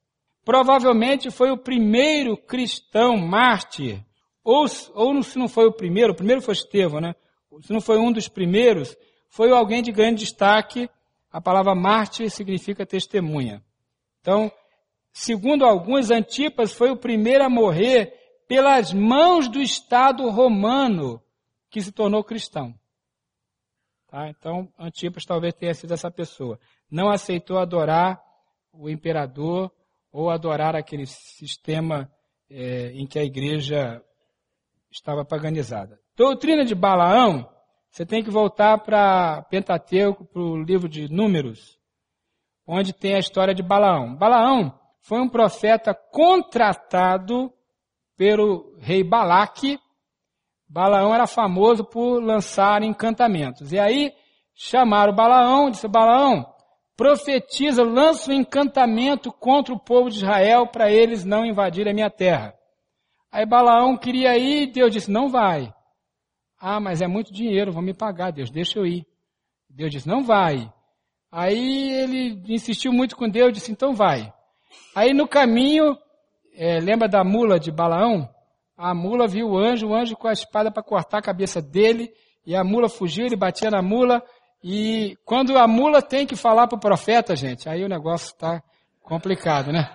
provavelmente 0.44 1.30
foi 1.30 1.52
o 1.52 1.58
primeiro 1.58 2.36
cristão 2.36 3.16
mártir 3.16 4.04
ou, 4.44 4.66
ou 4.96 5.24
se 5.24 5.38
não 5.38 5.48
foi 5.48 5.66
o 5.68 5.72
primeiro, 5.72 6.14
o 6.14 6.16
primeiro 6.16 6.42
foi 6.42 6.54
Estevão, 6.54 7.00
né? 7.00 7.16
Se 7.62 7.72
não 7.72 7.82
foi 7.82 7.98
um 7.98 8.12
dos 8.12 8.28
primeiros, 8.28 8.96
foi 9.30 9.52
alguém 9.52 9.84
de 9.84 9.92
grande 9.92 10.24
destaque. 10.24 10.90
A 11.32 11.40
palavra 11.40 11.76
mártir 11.76 12.30
significa 12.30 12.86
testemunha. 12.86 13.64
Então, 14.20 14.52
segundo 15.12 15.66
alguns, 15.66 16.10
Antipas 16.10 16.74
foi 16.74 16.90
o 16.92 16.98
primeiro 16.98 17.44
a 17.44 17.50
morrer 17.50 18.14
pelas 18.48 18.94
mãos 18.94 19.48
do 19.48 19.62
Estado 19.62 20.30
romano 20.30 21.22
que 21.70 21.82
se 21.82 21.92
tornou 21.92 22.24
cristão. 22.24 22.74
Tá? 24.08 24.30
Então, 24.30 24.68
Antipas 24.78 25.24
talvez 25.24 25.54
tenha 25.54 25.74
sido 25.74 25.94
essa 25.94 26.12
pessoa. 26.12 26.60
Não 26.90 27.10
aceitou 27.10 27.58
adorar 27.58 28.22
o 28.74 28.90
imperador 28.90 29.72
ou 30.12 30.30
adorar 30.30 30.76
aquele 30.76 31.06
sistema 31.06 32.12
é, 32.50 32.92
em 32.92 33.08
que 33.08 33.18
a 33.18 33.24
igreja 33.24 34.04
estava 34.92 35.24
paganizada. 35.24 35.98
Doutrina 36.18 36.66
de 36.66 36.76
Balaão, 36.76 37.50
você 37.90 38.06
tem 38.06 38.22
que 38.22 38.30
voltar 38.30 38.78
para 38.80 39.44
Pentateuco, 39.44 40.26
para 40.26 40.42
o 40.42 40.62
livro 40.62 40.90
de 40.90 41.08
Números, 41.12 41.80
onde 42.68 42.92
tem 42.92 43.16
a 43.16 43.20
história 43.20 43.56
de 43.56 43.64
Balaão. 43.64 44.16
Balaão 44.16 44.78
foi 45.02 45.20
um 45.20 45.30
profeta 45.30 45.94
contratado 45.94 47.52
pelo 48.16 48.76
rei 48.80 49.04
Balaque. 49.04 49.80
Balaão 50.70 51.14
era 51.14 51.28
famoso 51.28 51.84
por 51.84 52.24
lançar 52.24 52.82
encantamentos. 52.84 53.72
E 53.74 53.80
aí 53.80 54.14
chamaram 54.54 55.14
Balaão, 55.14 55.70
disse 55.70 55.88
Balaão, 55.88 56.46
profetiza, 56.96 57.84
lança 57.84 58.32
um 58.32 58.36
encantamento 58.36 59.32
contra 59.34 59.74
o 59.74 59.80
povo 59.80 60.10
de 60.10 60.18
Israel 60.18 60.68
para 60.68 60.92
eles 60.92 61.26
não 61.26 61.46
invadirem 61.46 61.92
a 61.92 61.96
minha 61.96 62.10
terra. 62.10 62.54
Aí 63.32 63.46
Balaão 63.46 63.98
queria 63.98 64.38
ir, 64.38 64.68
Deus 64.68 64.92
disse, 64.92 65.10
não 65.10 65.30
vai. 65.30 65.74
Ah, 66.60 66.80
mas 66.80 67.02
é 67.02 67.08
muito 67.08 67.34
dinheiro, 67.34 67.72
vão 67.72 67.82
me 67.82 67.94
pagar, 67.94 68.32
Deus, 68.32 68.52
deixa 68.52 68.78
eu 68.78 68.86
ir. 68.86 69.06
Deus 69.68 69.90
disse, 69.90 70.08
não 70.08 70.24
vai. 70.24 70.72
Aí 71.32 71.92
ele 71.92 72.44
insistiu 72.54 72.94
muito 72.94 73.16
com 73.16 73.28
Deus, 73.28 73.52
disse, 73.52 73.72
então 73.72 73.94
vai. 73.94 74.32
Aí 74.96 75.14
no 75.14 75.28
caminho, 75.28 75.98
é, 76.56 76.80
lembra 76.80 77.08
da 77.08 77.24
mula 77.24 77.60
de 77.60 77.72
Balaão? 77.72 78.30
A 78.78 78.94
mula 78.94 79.28
viu 79.28 79.50
o 79.50 79.58
anjo, 79.58 79.88
o 79.88 79.96
anjo 79.96 80.16
com 80.16 80.28
a 80.28 80.34
espada 80.34 80.72
para 80.72 80.84
cortar 80.84 81.20
a 81.20 81.22
cabeça 81.22 81.62
dele, 81.62 82.12
e 82.46 82.56
a 82.56 82.64
mula 82.64 82.90
fugiu, 82.90 83.26
ele 83.26 83.36
batia 83.36 83.70
na 83.70 83.82
mula, 83.82 84.24
e 84.64 85.18
quando 85.26 85.58
a 85.58 85.68
mula 85.68 86.02
tem 86.02 86.26
que 86.26 86.36
falar 86.36 86.68
para 86.68 86.78
o 86.78 86.80
profeta, 86.80 87.36
gente, 87.36 87.68
aí 87.68 87.84
o 87.84 87.90
negócio 87.90 88.28
está 88.28 88.62
complicado, 89.02 89.72
né? 89.72 89.90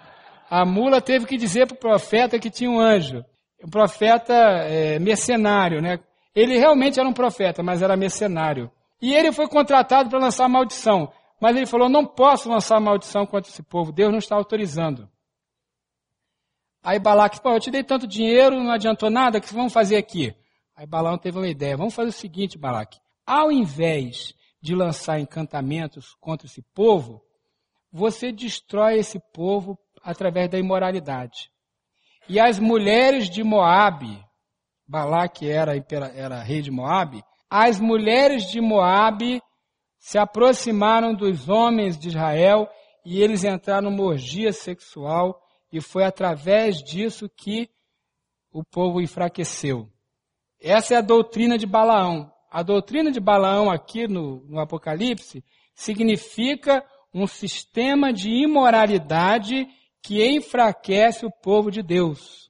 A 0.50 0.64
mula 0.64 1.00
teve 1.00 1.26
que 1.26 1.37
dizer 1.37 1.66
para 1.66 1.75
o 1.75 1.78
profeta 1.78 2.38
que 2.38 2.50
tinha 2.50 2.71
um 2.71 2.78
anjo. 2.78 3.25
Um 3.64 3.71
profeta 3.71 4.35
é, 4.35 4.99
mercenário, 4.99 5.80
né? 5.80 5.99
Ele 6.35 6.59
realmente 6.59 7.00
era 7.00 7.09
um 7.09 7.12
profeta, 7.12 7.62
mas 7.62 7.83
era 7.83 7.97
mercenário. 7.97 8.71
E 9.00 9.14
ele 9.14 9.33
foi 9.33 9.49
contratado 9.49 10.09
para 10.11 10.18
lançar 10.18 10.49
maldição. 10.49 11.11
Mas 11.40 11.56
ele 11.56 11.66
falou: 11.66 11.88
não 11.88 12.06
posso 12.06 12.48
lançar 12.48 12.80
maldição 12.80 13.26
contra 13.26 13.50
esse 13.50 13.62
povo, 13.62 13.92
Deus 13.92 14.10
não 14.10 14.18
está 14.18 14.36
autorizando. 14.36 15.08
Aí 16.82 16.98
Balaque, 16.98 17.40
pô, 17.40 17.50
eu 17.50 17.60
te 17.60 17.70
dei 17.70 17.82
tanto 17.82 18.06
dinheiro, 18.06 18.62
não 18.62 18.70
adiantou 18.70 19.10
nada, 19.10 19.38
o 19.38 19.40
que 19.40 19.52
vamos 19.52 19.72
fazer 19.72 19.96
aqui? 19.96 20.34
Aí 20.76 20.86
Balaão 20.86 21.18
teve 21.18 21.36
uma 21.36 21.48
ideia, 21.48 21.76
vamos 21.76 21.94
fazer 21.94 22.10
o 22.10 22.12
seguinte, 22.12 22.58
Balaque, 22.58 23.00
ao 23.26 23.50
invés 23.50 24.34
de 24.60 24.74
lançar 24.74 25.18
encantamentos 25.18 26.14
contra 26.20 26.46
esse 26.46 26.62
povo, 26.74 27.22
você 27.92 28.30
destrói 28.30 28.98
esse 28.98 29.18
povo 29.32 29.78
através 30.02 30.48
da 30.48 30.58
imoralidade. 30.58 31.50
E 32.28 32.38
as 32.38 32.58
mulheres 32.58 33.28
de 33.28 33.42
Moabe, 33.42 34.24
Balaque 34.86 35.48
era, 35.48 35.72
era 36.14 36.42
rei 36.42 36.62
de 36.62 36.70
Moabe, 36.70 37.24
as 37.50 37.80
mulheres 37.80 38.44
de 38.50 38.60
Moabe 38.60 39.40
se 40.06 40.18
aproximaram 40.18 41.12
dos 41.12 41.48
homens 41.48 41.98
de 41.98 42.10
Israel 42.10 42.68
e 43.04 43.20
eles 43.20 43.42
entraram 43.42 43.90
numa 43.90 44.04
orgia 44.04 44.52
sexual 44.52 45.42
e 45.72 45.80
foi 45.80 46.04
através 46.04 46.80
disso 46.80 47.28
que 47.28 47.68
o 48.52 48.62
povo 48.62 49.00
enfraqueceu. 49.00 49.88
Essa 50.62 50.94
é 50.94 50.98
a 50.98 51.00
doutrina 51.00 51.58
de 51.58 51.66
Balaão. 51.66 52.32
A 52.48 52.62
doutrina 52.62 53.10
de 53.10 53.18
Balaão 53.18 53.68
aqui 53.68 54.06
no, 54.06 54.46
no 54.46 54.60
Apocalipse 54.60 55.44
significa 55.75 56.86
um 57.12 57.26
sistema 57.26 58.12
de 58.12 58.30
imoralidade 58.30 59.66
que 60.04 60.25
enfraquece 60.25 61.26
o 61.26 61.32
povo 61.32 61.68
de 61.68 61.82
Deus. 61.82 62.48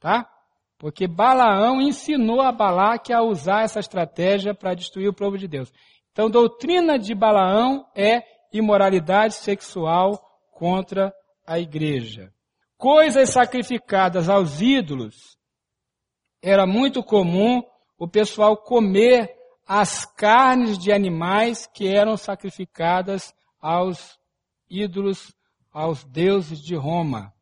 Tá? 0.00 0.30
Porque 0.78 1.08
Balaão 1.08 1.80
ensinou 1.80 2.40
a 2.40 2.52
Balaque 2.52 3.12
a 3.12 3.20
usar 3.20 3.64
essa 3.64 3.80
estratégia 3.80 4.54
para 4.54 4.74
destruir 4.74 5.08
o 5.08 5.12
povo 5.12 5.36
de 5.36 5.48
Deus. 5.48 5.72
Então, 6.18 6.28
doutrina 6.28 6.98
de 6.98 7.14
Balaão 7.14 7.86
é 7.94 8.24
imoralidade 8.52 9.36
sexual 9.36 10.20
contra 10.50 11.14
a 11.46 11.60
igreja. 11.60 12.34
Coisas 12.76 13.30
sacrificadas 13.30 14.28
aos 14.28 14.60
ídolos. 14.60 15.38
Era 16.42 16.66
muito 16.66 17.04
comum 17.04 17.62
o 17.96 18.08
pessoal 18.08 18.56
comer 18.56 19.32
as 19.64 20.04
carnes 20.04 20.76
de 20.76 20.90
animais 20.90 21.68
que 21.68 21.86
eram 21.86 22.16
sacrificadas 22.16 23.32
aos 23.60 24.18
ídolos, 24.68 25.32
aos 25.72 26.02
deuses 26.02 26.60
de 26.60 26.74
Roma. 26.74 27.32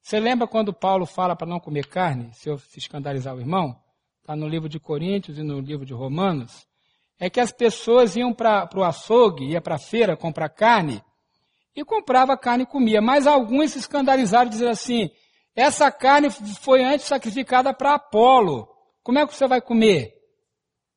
Você 0.00 0.18
lembra 0.18 0.48
quando 0.48 0.74
Paulo 0.74 1.06
fala 1.06 1.36
para 1.36 1.46
não 1.46 1.60
comer 1.60 1.86
carne, 1.86 2.34
se 2.34 2.48
eu 2.48 2.58
se 2.58 2.80
escandalizar 2.80 3.36
o 3.36 3.40
irmão? 3.40 3.80
Está 4.22 4.34
no 4.34 4.48
livro 4.48 4.68
de 4.68 4.80
Coríntios 4.80 5.38
e 5.38 5.44
no 5.44 5.60
livro 5.60 5.86
de 5.86 5.94
Romanos 5.94 6.66
é 7.22 7.30
que 7.30 7.38
as 7.38 7.52
pessoas 7.52 8.16
iam 8.16 8.34
para 8.34 8.68
o 8.74 8.82
açougue, 8.82 9.52
ia 9.52 9.60
para 9.60 9.76
a 9.76 9.78
feira 9.78 10.16
comprar 10.16 10.48
carne, 10.48 11.00
e 11.72 11.84
comprava 11.84 12.36
carne 12.36 12.64
e 12.64 12.66
comia. 12.66 13.00
Mas 13.00 13.28
alguns 13.28 13.70
se 13.70 13.78
escandalizaram 13.78 14.50
dizendo 14.50 14.70
assim, 14.70 15.08
essa 15.54 15.88
carne 15.92 16.30
foi 16.30 16.82
antes 16.82 17.06
sacrificada 17.06 17.72
para 17.72 17.94
Apolo. 17.94 18.68
Como 19.04 19.20
é 19.20 19.26
que 19.26 19.36
você 19.36 19.46
vai 19.46 19.60
comer? 19.60 20.12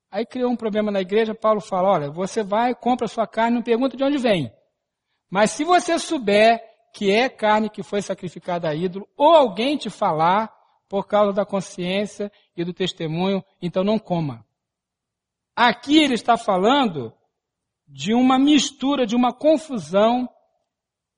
Aí 0.09 0.25
criou 0.25 0.49
um 0.49 0.55
problema 0.55 0.89
na 0.89 0.99
igreja, 0.99 1.35
Paulo 1.35 1.61
fala, 1.61 1.89
olha, 1.89 2.09
você 2.09 2.41
vai, 2.41 2.73
compra 2.73 3.07
sua 3.07 3.27
carne, 3.27 3.57
não 3.57 3.61
pergunta 3.61 3.95
de 3.95 4.03
onde 4.03 4.17
vem. 4.17 4.51
Mas 5.29 5.51
se 5.51 5.63
você 5.63 5.99
souber 5.99 6.59
que 6.91 7.11
é 7.11 7.29
carne 7.29 7.69
que 7.69 7.83
foi 7.83 8.01
sacrificada 8.01 8.67
a 8.67 8.73
ídolo, 8.73 9.07
ou 9.15 9.31
alguém 9.31 9.77
te 9.77 9.91
falar 9.91 10.51
por 10.89 11.05
causa 11.05 11.33
da 11.33 11.45
consciência 11.45 12.31
e 12.57 12.63
do 12.63 12.73
testemunho, 12.73 13.43
então 13.61 13.83
não 13.83 13.99
coma. 13.99 14.43
Aqui 15.55 15.99
ele 15.99 16.15
está 16.15 16.35
falando 16.37 17.13
de 17.87 18.13
uma 18.13 18.37
mistura, 18.37 19.05
de 19.05 19.15
uma 19.15 19.31
confusão 19.31 20.27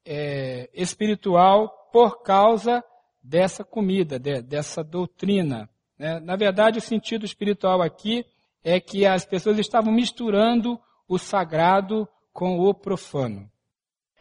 é, 0.05 0.69
espiritual 0.73 1.69
por 1.91 2.21
causa 2.21 2.83
dessa 3.23 3.63
comida, 3.63 4.19
de, 4.19 4.41
dessa 4.41 4.83
doutrina. 4.83 5.69
Né? 5.97 6.19
Na 6.19 6.35
verdade, 6.35 6.77
o 6.77 6.81
sentido 6.81 7.25
espiritual 7.25 7.81
aqui 7.81 8.25
é 8.63 8.79
que 8.79 9.05
as 9.05 9.25
pessoas 9.25 9.57
estavam 9.57 9.91
misturando 9.91 10.79
o 11.07 11.17
sagrado 11.17 12.07
com 12.31 12.59
o 12.59 12.73
profano. 12.73 13.49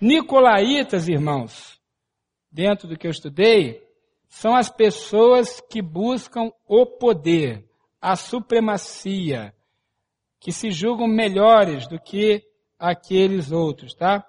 Nicolaitas, 0.01 1.09
irmãos, 1.09 1.81
dentro 2.51 2.89
do 2.89 2.97
que 2.97 3.07
eu 3.07 3.11
estudei, 3.11 3.83
são 4.29 4.55
as 4.55 4.71
pessoas 4.71 5.61
que 5.61 5.81
buscam 5.81 6.51
o 6.67 6.87
poder, 6.87 7.69
a 8.01 8.17
supremacia, 8.17 9.55
que 10.41 10.53
se 10.53 10.71
julgam 10.71 11.07
melhores 11.07 11.87
do 11.87 12.01
que 12.01 12.43
aqueles 12.79 13.51
outros, 13.53 13.95
tá? 13.95 14.27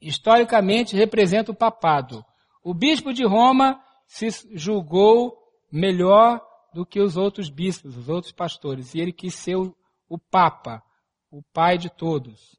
Historicamente 0.00 0.96
representa 0.96 1.52
o 1.52 1.56
papado. 1.56 2.24
O 2.62 2.74
bispo 2.74 3.12
de 3.12 3.24
Roma 3.24 3.82
se 4.06 4.28
julgou 4.56 5.36
melhor 5.70 6.40
do 6.72 6.84
que 6.86 7.00
os 7.00 7.16
outros 7.16 7.48
bispos, 7.48 7.96
os 7.96 8.08
outros 8.08 8.32
pastores, 8.32 8.94
e 8.94 9.00
ele 9.00 9.12
quis 9.12 9.34
ser 9.34 9.56
o, 9.56 9.74
o 10.08 10.18
papa, 10.18 10.82
o 11.30 11.42
pai 11.52 11.78
de 11.78 11.90
todos. 11.90 12.58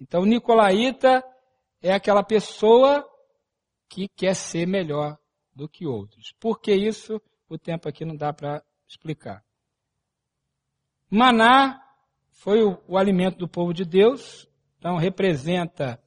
Então, 0.00 0.24
Nicolaíta 0.24 1.24
é 1.80 1.92
aquela 1.92 2.22
pessoa 2.22 3.06
que 3.88 4.08
quer 4.08 4.34
ser 4.34 4.66
melhor 4.66 5.18
do 5.54 5.68
que 5.68 5.86
outros. 5.86 6.32
Por 6.40 6.60
que 6.60 6.74
isso? 6.74 7.20
O 7.48 7.58
tempo 7.58 7.88
aqui 7.88 8.04
não 8.04 8.16
dá 8.16 8.32
para 8.32 8.62
explicar. 8.88 9.44
Maná 11.10 11.78
foi 12.42 12.60
o, 12.60 12.76
o 12.88 12.98
alimento 12.98 13.38
do 13.38 13.46
povo 13.46 13.72
de 13.72 13.84
Deus, 13.84 14.48
então 14.76 14.96
representa 14.96 16.02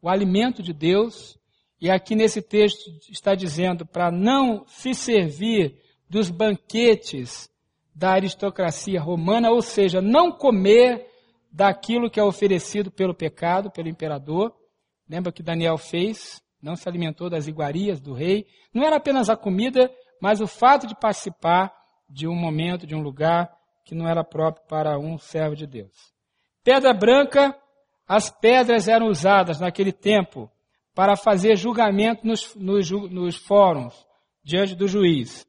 o 0.00 0.08
alimento 0.08 0.62
de 0.62 0.72
Deus, 0.72 1.38
e 1.78 1.90
aqui 1.90 2.14
nesse 2.14 2.40
texto 2.40 2.90
está 3.10 3.34
dizendo 3.34 3.84
para 3.84 4.10
não 4.10 4.64
se 4.66 4.94
servir 4.94 5.78
dos 6.08 6.30
banquetes 6.30 7.50
da 7.94 8.12
aristocracia 8.12 8.98
romana, 8.98 9.50
ou 9.50 9.60
seja, 9.60 10.00
não 10.00 10.32
comer 10.32 11.10
daquilo 11.52 12.10
que 12.10 12.18
é 12.18 12.24
oferecido 12.24 12.90
pelo 12.90 13.14
pecado, 13.14 13.70
pelo 13.70 13.88
imperador. 13.88 14.54
Lembra 15.06 15.30
que 15.30 15.42
Daniel 15.42 15.76
fez? 15.76 16.40
Não 16.62 16.74
se 16.74 16.88
alimentou 16.88 17.28
das 17.28 17.46
iguarias 17.46 18.00
do 18.00 18.14
rei. 18.14 18.46
Não 18.72 18.82
era 18.82 18.96
apenas 18.96 19.28
a 19.28 19.36
comida, 19.36 19.90
mas 20.22 20.40
o 20.40 20.46
fato 20.46 20.86
de 20.86 20.98
participar 20.98 21.70
de 22.08 22.26
um 22.26 22.34
momento, 22.34 22.86
de 22.86 22.94
um 22.94 23.02
lugar 23.02 23.55
que 23.86 23.94
não 23.94 24.06
era 24.06 24.24
próprio 24.24 24.66
para 24.66 24.98
um 24.98 25.16
servo 25.16 25.54
de 25.54 25.66
Deus. 25.66 26.12
Pedra 26.64 26.92
branca, 26.92 27.56
as 28.06 28.28
pedras 28.28 28.88
eram 28.88 29.06
usadas 29.06 29.60
naquele 29.60 29.92
tempo 29.92 30.50
para 30.92 31.16
fazer 31.16 31.56
julgamento 31.56 32.26
nos, 32.26 32.54
nos, 32.56 32.90
nos 32.90 33.36
fóruns, 33.36 33.94
diante 34.42 34.74
do 34.74 34.88
juiz. 34.88 35.46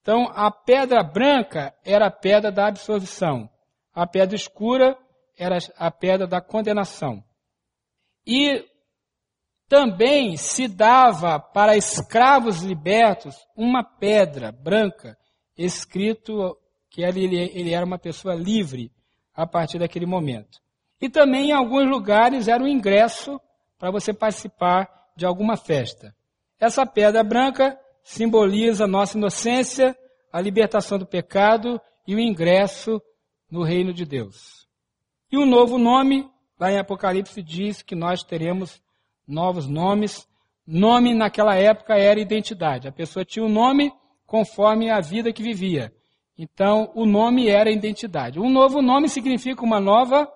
Então, 0.00 0.30
a 0.34 0.50
pedra 0.50 1.02
branca 1.02 1.74
era 1.84 2.06
a 2.06 2.10
pedra 2.10 2.50
da 2.50 2.68
absolvição. 2.68 3.50
A 3.92 4.06
pedra 4.06 4.34
escura 4.34 4.96
era 5.38 5.58
a 5.76 5.90
pedra 5.90 6.26
da 6.26 6.40
condenação. 6.40 7.22
E 8.26 8.64
também 9.68 10.36
se 10.38 10.68
dava 10.68 11.38
para 11.38 11.76
escravos 11.76 12.62
libertos 12.62 13.36
uma 13.54 13.84
pedra 13.84 14.52
branca, 14.52 15.18
escrito 15.56 16.56
que 16.94 17.02
ele, 17.02 17.50
ele 17.52 17.74
era 17.74 17.84
uma 17.84 17.98
pessoa 17.98 18.36
livre 18.36 18.92
a 19.34 19.44
partir 19.44 19.80
daquele 19.80 20.06
momento. 20.06 20.60
E 21.00 21.08
também 21.08 21.48
em 21.48 21.52
alguns 21.52 21.90
lugares 21.90 22.46
era 22.46 22.62
um 22.62 22.68
ingresso 22.68 23.40
para 23.80 23.90
você 23.90 24.14
participar 24.14 24.88
de 25.16 25.26
alguma 25.26 25.56
festa. 25.56 26.14
Essa 26.56 26.86
pedra 26.86 27.24
branca 27.24 27.76
simboliza 28.04 28.86
nossa 28.86 29.18
inocência, 29.18 29.98
a 30.32 30.40
libertação 30.40 30.96
do 30.96 31.04
pecado 31.04 31.80
e 32.06 32.14
o 32.14 32.20
ingresso 32.20 33.02
no 33.50 33.64
reino 33.64 33.92
de 33.92 34.04
Deus. 34.04 34.68
E 35.32 35.36
o 35.36 35.44
novo 35.44 35.78
nome, 35.78 36.30
lá 36.60 36.70
em 36.70 36.78
Apocalipse, 36.78 37.42
diz 37.42 37.82
que 37.82 37.96
nós 37.96 38.22
teremos 38.22 38.80
novos 39.26 39.66
nomes. 39.66 40.28
Nome 40.64 41.12
naquela 41.12 41.56
época 41.56 41.96
era 41.96 42.20
identidade. 42.20 42.86
A 42.86 42.92
pessoa 42.92 43.24
tinha 43.24 43.44
um 43.44 43.48
nome 43.48 43.92
conforme 44.24 44.90
a 44.90 45.00
vida 45.00 45.32
que 45.32 45.42
vivia. 45.42 45.92
Então, 46.36 46.90
o 46.94 47.06
nome 47.06 47.48
era 47.48 47.70
identidade. 47.70 48.40
Um 48.40 48.50
novo 48.50 48.82
nome 48.82 49.08
significa 49.08 49.62
uma 49.62 49.78
nova 49.78 50.28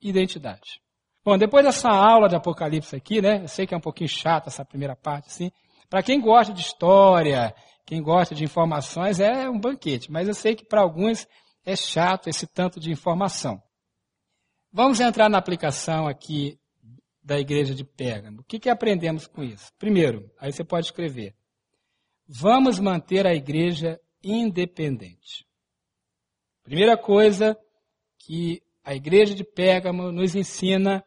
identidade. 0.00 0.80
Bom, 1.24 1.36
depois 1.36 1.64
dessa 1.64 1.90
aula 1.90 2.28
de 2.28 2.36
Apocalipse 2.36 2.96
aqui, 2.96 3.20
né? 3.20 3.42
Eu 3.42 3.48
sei 3.48 3.66
que 3.66 3.74
é 3.74 3.76
um 3.76 3.80
pouquinho 3.80 4.08
chata 4.08 4.48
essa 4.48 4.64
primeira 4.64 4.96
parte, 4.96 5.26
assim. 5.26 5.50
Para 5.90 6.02
quem 6.02 6.20
gosta 6.20 6.52
de 6.52 6.60
história, 6.60 7.54
quem 7.84 8.02
gosta 8.02 8.34
de 8.34 8.44
informações, 8.44 9.20
é 9.20 9.48
um 9.48 9.58
banquete. 9.58 10.10
Mas 10.10 10.28
eu 10.28 10.34
sei 10.34 10.54
que 10.54 10.64
para 10.64 10.80
alguns 10.80 11.26
é 11.64 11.76
chato 11.76 12.28
esse 12.28 12.46
tanto 12.46 12.80
de 12.80 12.90
informação. 12.90 13.62
Vamos 14.72 15.00
entrar 15.00 15.28
na 15.28 15.38
aplicação 15.38 16.06
aqui 16.06 16.58
da 17.22 17.38
igreja 17.38 17.74
de 17.74 17.84
Pérgamo. 17.84 18.40
O 18.40 18.44
que, 18.44 18.58
que 18.58 18.70
aprendemos 18.70 19.26
com 19.26 19.42
isso? 19.42 19.70
Primeiro, 19.78 20.30
aí 20.38 20.50
você 20.50 20.64
pode 20.64 20.86
escrever. 20.86 21.34
Vamos 22.26 22.78
manter 22.78 23.26
a 23.26 23.34
igreja 23.34 24.00
independente. 24.22 25.46
Primeira 26.62 26.96
coisa 26.96 27.58
que 28.18 28.62
a 28.84 28.94
igreja 28.94 29.34
de 29.34 29.44
Pérgamo 29.44 30.12
nos 30.12 30.34
ensina 30.34 31.04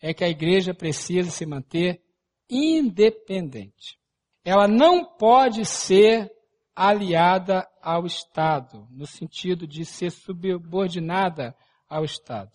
é 0.00 0.12
que 0.14 0.24
a 0.24 0.28
igreja 0.28 0.74
precisa 0.74 1.30
se 1.30 1.46
manter 1.46 2.02
independente. 2.48 3.98
Ela 4.44 4.68
não 4.68 5.04
pode 5.04 5.64
ser 5.64 6.30
aliada 6.74 7.66
ao 7.82 8.06
Estado, 8.06 8.86
no 8.90 9.06
sentido 9.06 9.66
de 9.66 9.84
ser 9.84 10.10
subordinada 10.10 11.56
ao 11.88 12.04
Estado. 12.04 12.52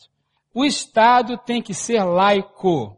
O 0.53 0.63
Estado 0.63 1.37
tem 1.37 1.61
que 1.61 1.73
ser 1.73 2.03
laico, 2.03 2.97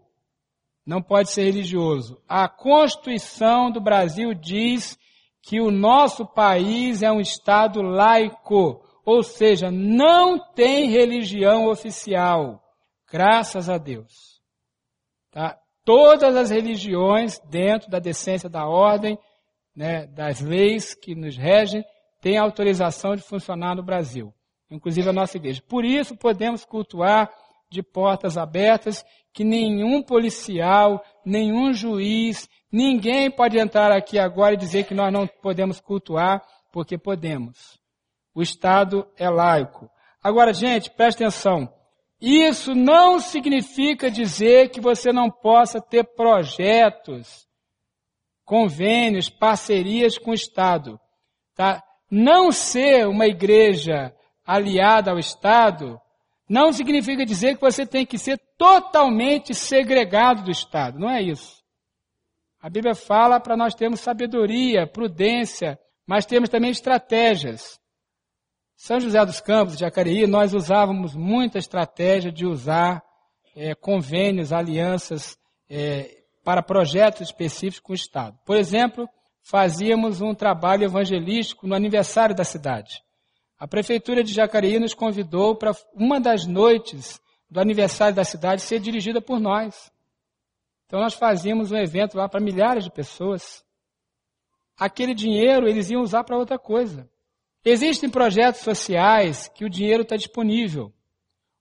não 0.86 1.02
pode 1.02 1.32
ser 1.32 1.44
religioso. 1.44 2.22
A 2.28 2.50
Constituição 2.50 3.72
do 3.72 3.80
Brasil 3.80 4.34
diz 4.34 4.98
que 5.44 5.60
o 5.60 5.70
nosso 5.70 6.26
país 6.26 7.04
é 7.04 7.12
um 7.12 7.20
Estado 7.20 7.82
laico, 7.82 8.82
ou 9.06 9.22
seja, 9.22 9.70
não 9.70 10.40
tem 10.40 10.90
religião 10.90 11.68
oficial, 11.68 12.64
graças 13.12 13.70
a 13.70 13.78
Deus. 13.78 14.42
Tá? 15.30 15.60
Todas 15.84 16.34
as 16.38 16.50
religiões, 16.50 17.40
dentro 17.50 17.90
da 17.90 18.00
decência 18.00 18.50
da 18.50 18.66
ordem, 18.66 19.20
né, 19.76 20.08
das 20.08 20.40
leis 20.40 20.96
que 20.96 21.14
nos 21.14 21.36
regem, 21.36 21.84
têm 22.22 22.38
autorização 22.38 23.14
de 23.14 23.22
funcionar 23.22 23.76
no 23.76 23.84
Brasil, 23.84 24.34
inclusive 24.72 25.10
a 25.10 25.14
nossa 25.14 25.36
igreja. 25.36 25.62
Por 25.68 25.84
isso, 25.84 26.16
podemos 26.16 26.64
cultuar 26.64 27.30
de 27.70 27.84
portas 27.84 28.38
abertas, 28.38 29.04
que 29.34 29.44
nenhum 29.44 30.02
policial, 30.02 31.04
nenhum 31.26 31.74
juiz, 31.74 32.48
ninguém 32.74 33.30
pode 33.30 33.58
entrar 33.60 33.92
aqui 33.92 34.18
agora 34.18 34.56
e 34.56 34.58
dizer 34.58 34.86
que 34.86 34.96
nós 34.96 35.14
não 35.14 35.28
podemos 35.28 35.80
cultuar, 35.80 36.44
porque 36.72 36.98
podemos. 36.98 37.80
O 38.34 38.42
Estado 38.42 39.08
é 39.16 39.30
laico. 39.30 39.90
Agora, 40.22 40.54
gente, 40.54 40.90
preste 40.90 41.24
atenção. 41.24 41.72
Isso 42.20 42.74
não 42.74 43.20
significa 43.20 44.10
dizer 44.10 44.70
que 44.70 44.82
você 44.82 45.14
não 45.14 45.30
possa 45.30 45.80
ter 45.80 46.04
projetos, 46.04 47.48
convênios, 48.46 49.30
parcerias 49.30 50.18
com 50.18 50.32
o 50.32 50.34
Estado. 50.34 51.00
Tá? 51.56 51.84
Não 52.10 52.52
ser 52.52 53.08
uma 53.08 53.28
igreja 53.28 54.14
aliada 54.46 55.12
ao 55.12 55.20
Estado 55.20 56.00
não 56.50 56.74
significa 56.74 57.26
dizer 57.26 57.56
que 57.56 57.62
você 57.62 57.86
tem 57.86 58.06
que 58.06 58.18
ser 58.18 58.40
totalmente 58.58 59.54
segregado 59.54 60.44
do 60.44 60.52
Estado. 60.52 61.00
Não 61.00 61.10
é 61.10 61.22
isso. 61.22 61.63
A 62.64 62.70
Bíblia 62.70 62.96
fala 62.96 63.42
para 63.42 63.58
nós 63.58 63.76
termos 63.76 64.00
sabedoria, 64.00 64.88
prudência, 64.88 65.78
mas 66.08 66.26
temos 66.26 66.48
também 66.48 66.72
estratégias. 66.72 67.78
São 68.74 69.02
José 69.02 69.26
dos 69.26 69.42
Campos, 69.42 69.78
Jacareí, 69.78 70.26
nós 70.26 70.54
usávamos 70.54 71.14
muita 71.14 71.58
estratégia 71.58 72.32
de 72.32 72.46
usar 72.46 73.04
é, 73.54 73.76
convênios, 73.76 74.54
alianças 74.54 75.38
é, 75.70 76.24
para 76.42 76.64
projetos 76.64 77.24
específicos 77.24 77.82
com 77.82 77.92
o 77.92 77.96
Estado. 77.96 78.40
Por 78.46 78.56
exemplo, 78.56 79.10
fazíamos 79.42 80.22
um 80.22 80.34
trabalho 80.34 80.86
evangelístico 80.86 81.68
no 81.68 81.76
aniversário 81.76 82.34
da 82.34 82.46
cidade. 82.46 83.04
A 83.60 83.68
Prefeitura 83.68 84.24
de 84.24 84.32
Jacareí 84.32 84.80
nos 84.80 84.94
convidou 84.94 85.54
para 85.54 85.76
uma 85.94 86.18
das 86.18 86.48
noites 86.48 87.20
do 87.50 87.60
aniversário 87.60 88.16
da 88.16 88.24
cidade 88.24 88.62
ser 88.62 88.80
dirigida 88.80 89.22
por 89.22 89.38
nós. 89.38 89.92
Então 90.94 91.02
nós 91.02 91.16
fazíamos 91.16 91.72
um 91.72 91.76
evento 91.76 92.16
lá 92.16 92.30
para 92.30 92.40
milhares 92.40 92.84
de 92.84 92.92
pessoas. 92.92 93.66
Aquele 94.78 95.16
dinheiro 95.16 95.68
eles 95.68 95.90
iam 95.90 96.04
usar 96.04 96.24
para 96.24 96.38
outra 96.38 96.60
coisa. 96.60 97.10
Existem 97.66 98.12
projetos 98.12 98.62
sociais 98.62 99.48
que 99.48 99.66
o 99.66 99.70
dinheiro 99.72 100.04
está 100.04 100.16
disponível. 100.16 100.94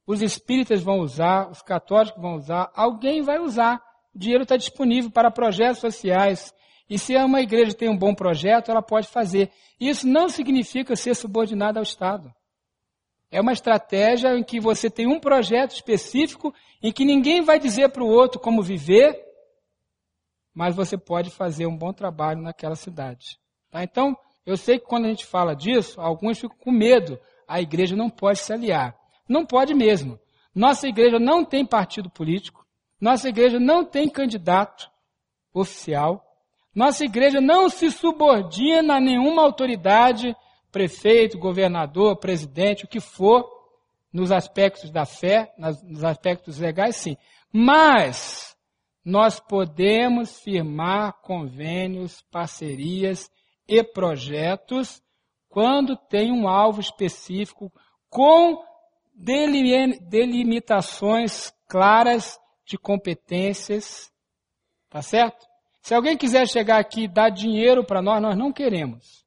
Os 0.07 0.21
espíritas 0.21 0.83
vão 0.83 0.99
usar, 0.99 1.51
os 1.51 1.63
católicos 1.63 2.21
vão 2.21 2.35
usar, 2.35 2.71
alguém 2.75 3.23
vai 3.23 3.39
usar. 3.39 3.83
O 4.15 4.19
dinheiro 4.19 4.43
está 4.43 4.59
disponível 4.59 5.11
para 5.11 5.31
projetos 5.31 5.79
sociais. 5.79 6.53
E 6.87 6.99
se 6.99 7.17
uma 7.17 7.41
igreja 7.41 7.73
tem 7.73 7.89
um 7.89 7.97
bom 7.97 8.15
projeto, 8.15 8.71
ela 8.71 8.83
pode 8.83 9.09
fazer. 9.09 9.51
Isso 9.81 10.07
não 10.07 10.29
significa 10.29 10.95
ser 10.95 11.17
subordinada 11.17 11.81
ao 11.81 11.85
Estado. 11.85 12.31
É 13.31 13.41
uma 13.41 13.55
estratégia 13.55 14.37
em 14.37 14.45
que 14.45 14.61
você 14.61 14.91
tem 14.91 15.07
um 15.07 15.19
projeto 15.19 15.71
específico 15.71 16.55
em 16.83 16.93
que 16.93 17.05
ninguém 17.05 17.43
vai 17.43 17.59
dizer 17.59 17.91
para 17.91 18.03
o 18.03 18.09
outro 18.09 18.41
como 18.41 18.63
viver, 18.63 19.19
mas 20.55 20.75
você 20.75 20.99
pode 20.99 21.31
fazer 21.31 21.67
um 21.67 21.77
bom 21.77 21.93
trabalho 21.93 22.43
naquela 22.43 22.75
cidade. 22.75 23.39
Tá? 23.71 23.83
Então, 23.83 24.17
eu 24.45 24.57
sei 24.57 24.79
que 24.79 24.87
quando 24.87 25.07
a 25.07 25.09
gente 25.09 25.25
fala 25.25 25.55
disso, 25.55 26.01
alguns 26.01 26.39
ficam 26.39 26.57
com 26.59 26.73
medo. 26.73 27.19
A 27.47 27.61
igreja 27.61 27.95
não 27.95 28.11
pode 28.11 28.41
se 28.41 28.53
aliar. 28.53 28.97
Não 29.29 29.47
pode 29.47 29.75
mesmo. 29.75 30.19
Nossa 30.55 30.89
igreja 30.89 31.19
não 31.19 31.45
tem 31.45 31.65
partido 31.65 32.11
político. 32.11 32.67
Nossa 33.01 33.29
igreja 33.29 33.59
não 33.59 33.85
tem 33.85 34.09
candidato 34.09 34.91
oficial. 35.55 36.25
Nossa 36.75 37.05
igreja 37.05 37.41
não 37.41 37.69
se 37.69 37.91
subordina 37.91 38.97
a 38.97 39.01
nenhuma 39.01 39.43
autoridade, 39.43 40.37
prefeito, 40.71 41.39
governador, 41.39 42.17
presidente, 42.17 42.85
o 42.85 42.89
que 42.89 43.01
for, 43.01 43.49
nos 44.13 44.31
aspectos 44.31 44.91
da 44.91 45.07
fé, 45.07 45.55
nos 45.57 46.05
aspectos 46.05 46.59
legais, 46.59 46.97
sim. 46.97 47.17
Mas 47.51 48.55
nós 49.05 49.41
podemos 49.41 50.39
firmar 50.41 51.21
convênios, 51.23 52.23
parcerias 52.31 53.29
e 53.67 53.83
projetos 53.83 55.03
quando 55.49 55.97
tem 55.97 56.31
um 56.33 56.47
alvo 56.49 56.81
específico 56.81 57.73
com 58.09 58.65
delimitações 59.15 61.53
claras 61.69 62.39
de 62.65 62.79
competências, 62.79 64.11
tá 64.89 65.03
certo? 65.03 65.45
Se 65.83 65.95
alguém 65.95 66.17
quiser 66.17 66.49
chegar 66.49 66.79
aqui 66.79 67.03
e 67.03 67.09
dar 67.09 67.29
dinheiro 67.29 67.85
para 67.85 68.01
nós, 68.01 68.23
nós 68.23 68.35
não 68.37 68.53
queremos. 68.53 69.27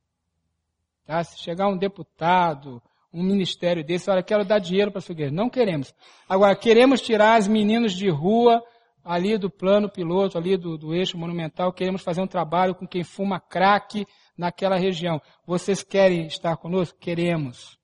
Tá? 1.06 1.24
Se 1.24 1.38
chegar 1.40 1.68
um 1.68 1.78
deputado, 1.78 2.82
um 3.16 3.24
ministério 3.24 3.84
desse, 3.84 4.10
olha, 4.10 4.22
quero 4.22 4.44
dar 4.44 4.60
dinheiro 4.60 4.92
para 4.92 5.00
a 5.00 5.02
sua 5.02 5.14
igreja. 5.14 5.32
Não 5.32 5.50
queremos. 5.50 5.94
Agora, 6.28 6.56
queremos 6.56 7.02
tirar 7.02 7.36
as 7.36 7.48
meninas 7.48 7.94
de 7.94 8.10
rua 8.10 8.62
ali 9.04 9.38
do 9.38 9.50
plano 9.50 9.88
piloto, 9.88 10.38
ali 10.38 10.58
do, 10.58 10.78
do 10.78 10.94
eixo 10.94 11.18
monumental, 11.18 11.72
queremos 11.72 12.02
fazer 12.02 12.22
um 12.22 12.28
trabalho 12.28 12.74
com 12.74 12.88
quem 12.88 13.04
fuma 13.04 13.40
crack, 13.40 14.06
naquela 14.38 14.76
região. 14.76 15.22
Vocês 15.46 15.84
querem 15.84 16.26
estar 16.28 16.58
conosco? 16.58 16.98
Queremos. 17.00 17.78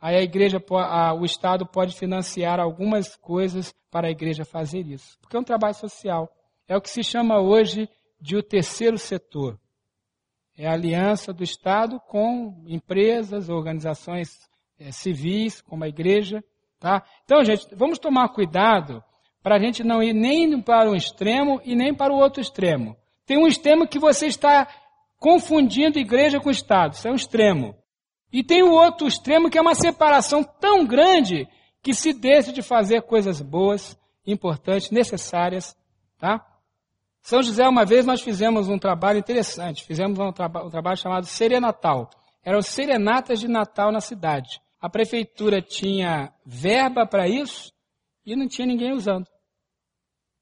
Aí 0.00 0.16
a 0.16 0.22
igreja, 0.22 0.62
o 1.18 1.24
Estado 1.24 1.66
pode 1.66 1.96
financiar 1.96 2.60
algumas 2.60 3.16
coisas 3.16 3.74
para 3.90 4.08
a 4.08 4.10
igreja 4.10 4.44
fazer 4.44 4.86
isso. 4.86 5.18
Porque 5.20 5.36
é 5.36 5.40
um 5.40 5.44
trabalho 5.44 5.74
social. 5.74 6.30
É 6.68 6.76
o 6.76 6.80
que 6.80 6.90
se 6.90 7.02
chama 7.02 7.40
hoje 7.40 7.88
de 8.20 8.36
o 8.36 8.42
terceiro 8.42 8.98
setor. 8.98 9.58
É 10.56 10.66
a 10.66 10.72
aliança 10.72 11.32
do 11.32 11.42
Estado 11.42 12.00
com 12.00 12.62
empresas, 12.66 13.48
organizações 13.48 14.38
é, 14.78 14.92
civis, 14.92 15.60
como 15.60 15.84
a 15.84 15.88
igreja. 15.88 16.42
Tá? 16.78 17.02
Então, 17.24 17.44
gente, 17.44 17.66
vamos 17.74 17.98
tomar 17.98 18.28
cuidado 18.28 19.02
para 19.42 19.56
a 19.56 19.58
gente 19.58 19.84
não 19.84 20.02
ir 20.02 20.12
nem 20.12 20.60
para 20.60 20.90
um 20.90 20.94
extremo 20.94 21.60
e 21.64 21.74
nem 21.74 21.94
para 21.94 22.12
o 22.12 22.16
outro 22.16 22.40
extremo. 22.40 22.96
Tem 23.24 23.38
um 23.38 23.46
extremo 23.46 23.86
que 23.86 23.98
você 23.98 24.26
está 24.26 24.68
confundindo 25.18 25.98
igreja 25.98 26.40
com 26.40 26.50
Estado. 26.50 26.94
Isso 26.94 27.08
é 27.08 27.10
um 27.10 27.16
extremo. 27.16 27.74
E 28.32 28.42
tem 28.42 28.62
o 28.62 28.72
outro 28.72 29.06
extremo 29.06 29.48
que 29.48 29.58
é 29.58 29.60
uma 29.60 29.74
separação 29.74 30.42
tão 30.42 30.84
grande 30.84 31.48
que 31.82 31.94
se 31.94 32.12
deixa 32.12 32.52
de 32.52 32.62
fazer 32.62 33.02
coisas 33.02 33.40
boas, 33.40 33.96
importantes, 34.26 34.90
necessárias, 34.90 35.76
tá? 36.18 36.44
São 37.22 37.42
José, 37.42 37.68
uma 37.68 37.84
vez 37.84 38.04
nós 38.04 38.20
fizemos 38.20 38.68
um 38.68 38.78
trabalho 38.78 39.18
interessante, 39.18 39.84
fizemos 39.84 40.18
um, 40.18 40.32
traba 40.32 40.64
um 40.64 40.70
trabalho 40.70 40.96
chamado 40.96 41.26
Serenatal. 41.26 42.10
Eram 42.44 42.62
serenatas 42.62 43.40
de 43.40 43.48
Natal 43.48 43.90
na 43.90 44.00
cidade. 44.00 44.60
A 44.86 44.88
prefeitura 44.88 45.60
tinha 45.60 46.32
verba 46.44 47.04
para 47.04 47.26
isso, 47.26 47.72
e 48.24 48.36
não 48.36 48.46
tinha 48.46 48.64
ninguém 48.64 48.92
usando. 48.92 49.26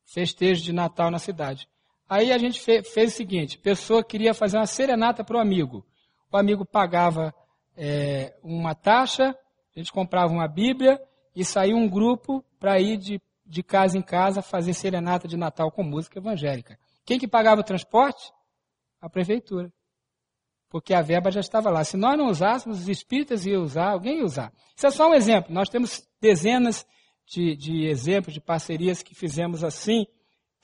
Festejo 0.04 0.62
de 0.62 0.70
Natal 0.70 1.10
na 1.10 1.18
cidade. 1.18 1.66
Aí 2.06 2.30
a 2.30 2.36
gente 2.36 2.60
fez, 2.60 2.86
fez 2.92 3.14
o 3.14 3.16
seguinte: 3.16 3.56
pessoa 3.56 4.04
queria 4.04 4.34
fazer 4.34 4.58
uma 4.58 4.66
serenata 4.66 5.24
para 5.24 5.38
o 5.38 5.40
amigo. 5.40 5.82
O 6.30 6.36
amigo 6.36 6.62
pagava 6.62 7.34
é, 7.74 8.38
uma 8.42 8.74
taxa, 8.74 9.34
a 9.74 9.78
gente 9.78 9.90
comprava 9.90 10.30
uma 10.30 10.46
Bíblia 10.46 11.00
e 11.34 11.42
saía 11.42 11.74
um 11.74 11.88
grupo 11.88 12.44
para 12.60 12.78
ir 12.78 12.98
de, 12.98 13.22
de 13.46 13.62
casa 13.62 13.96
em 13.96 14.02
casa 14.02 14.42
fazer 14.42 14.74
serenata 14.74 15.26
de 15.26 15.38
Natal 15.38 15.72
com 15.72 15.82
música 15.82 16.18
evangélica. 16.18 16.78
Quem 17.06 17.18
que 17.18 17.26
pagava 17.26 17.62
o 17.62 17.64
transporte? 17.64 18.30
A 19.00 19.08
prefeitura. 19.08 19.72
Porque 20.74 20.92
a 20.92 21.02
verba 21.02 21.30
já 21.30 21.38
estava 21.38 21.70
lá. 21.70 21.84
Se 21.84 21.96
nós 21.96 22.18
não 22.18 22.26
usássemos, 22.26 22.80
os 22.80 22.88
espíritas 22.88 23.46
iam 23.46 23.62
usar, 23.62 23.92
alguém 23.92 24.18
ia 24.18 24.24
usar. 24.24 24.52
Isso 24.74 24.88
é 24.88 24.90
só 24.90 25.08
um 25.08 25.14
exemplo. 25.14 25.54
Nós 25.54 25.68
temos 25.68 26.02
dezenas 26.20 26.84
de, 27.24 27.54
de 27.54 27.86
exemplos 27.86 28.34
de 28.34 28.40
parcerias 28.40 29.00
que 29.00 29.14
fizemos 29.14 29.62
assim 29.62 30.04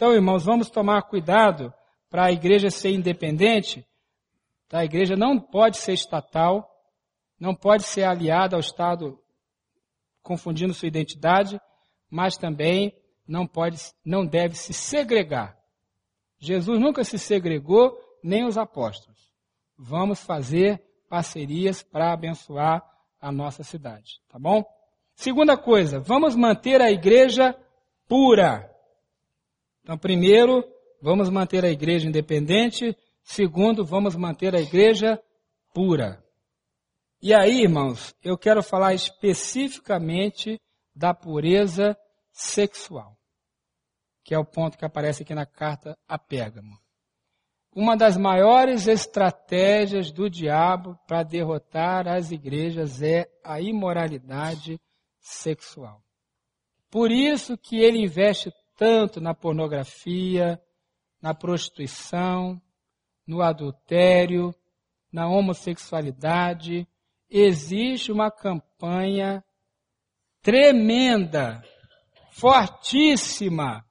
então, 0.00 0.14
irmãos, 0.14 0.46
vamos 0.46 0.70
tomar 0.70 1.02
cuidado 1.02 1.70
para 2.08 2.24
a 2.24 2.32
igreja 2.32 2.70
ser 2.70 2.88
independente. 2.88 3.86
Tá? 4.66 4.78
A 4.78 4.84
igreja 4.86 5.14
não 5.14 5.38
pode 5.38 5.76
ser 5.76 5.92
estatal, 5.92 6.66
não 7.38 7.54
pode 7.54 7.82
ser 7.82 8.04
aliada 8.04 8.56
ao 8.56 8.60
Estado 8.60 9.20
confundindo 10.22 10.72
sua 10.72 10.88
identidade, 10.88 11.60
mas 12.08 12.38
também 12.38 12.96
não 13.28 13.46
pode, 13.46 13.76
não 14.02 14.24
deve 14.24 14.54
se 14.54 14.72
segregar. 14.72 15.54
Jesus 16.38 16.80
nunca 16.80 17.04
se 17.04 17.18
segregou, 17.18 17.94
nem 18.24 18.46
os 18.46 18.56
apóstolos. 18.56 19.29
Vamos 19.82 20.20
fazer 20.20 20.78
parcerias 21.08 21.82
para 21.82 22.12
abençoar 22.12 22.84
a 23.18 23.32
nossa 23.32 23.62
cidade, 23.62 24.20
tá 24.28 24.38
bom? 24.38 24.62
Segunda 25.14 25.56
coisa, 25.56 25.98
vamos 25.98 26.36
manter 26.36 26.82
a 26.82 26.90
igreja 26.90 27.58
pura. 28.06 28.70
Então, 29.82 29.96
primeiro, 29.96 30.62
vamos 31.00 31.30
manter 31.30 31.64
a 31.64 31.70
igreja 31.70 32.06
independente. 32.06 32.94
Segundo, 33.22 33.82
vamos 33.82 34.14
manter 34.14 34.54
a 34.54 34.60
igreja 34.60 35.18
pura. 35.72 36.22
E 37.22 37.32
aí, 37.32 37.62
irmãos, 37.62 38.14
eu 38.22 38.36
quero 38.36 38.62
falar 38.62 38.92
especificamente 38.92 40.60
da 40.94 41.14
pureza 41.14 41.96
sexual, 42.30 43.16
que 44.22 44.34
é 44.34 44.38
o 44.38 44.44
ponto 44.44 44.76
que 44.76 44.84
aparece 44.84 45.22
aqui 45.22 45.34
na 45.34 45.46
carta 45.46 45.96
a 46.06 46.18
Pérgamo. 46.18 46.78
Uma 47.74 47.96
das 47.96 48.16
maiores 48.16 48.88
estratégias 48.88 50.10
do 50.10 50.28
diabo 50.28 50.98
para 51.06 51.22
derrotar 51.22 52.08
as 52.08 52.32
igrejas 52.32 53.00
é 53.00 53.30
a 53.44 53.60
imoralidade 53.60 54.80
sexual. 55.20 56.02
Por 56.90 57.12
isso 57.12 57.56
que 57.56 57.76
ele 57.78 58.02
investe 58.02 58.52
tanto 58.76 59.20
na 59.20 59.32
pornografia, 59.34 60.60
na 61.22 61.32
prostituição, 61.32 62.60
no 63.24 63.40
adultério, 63.40 64.52
na 65.12 65.28
homossexualidade. 65.28 66.88
Existe 67.28 68.10
uma 68.10 68.32
campanha 68.32 69.44
tremenda, 70.42 71.62
fortíssima 72.32 73.84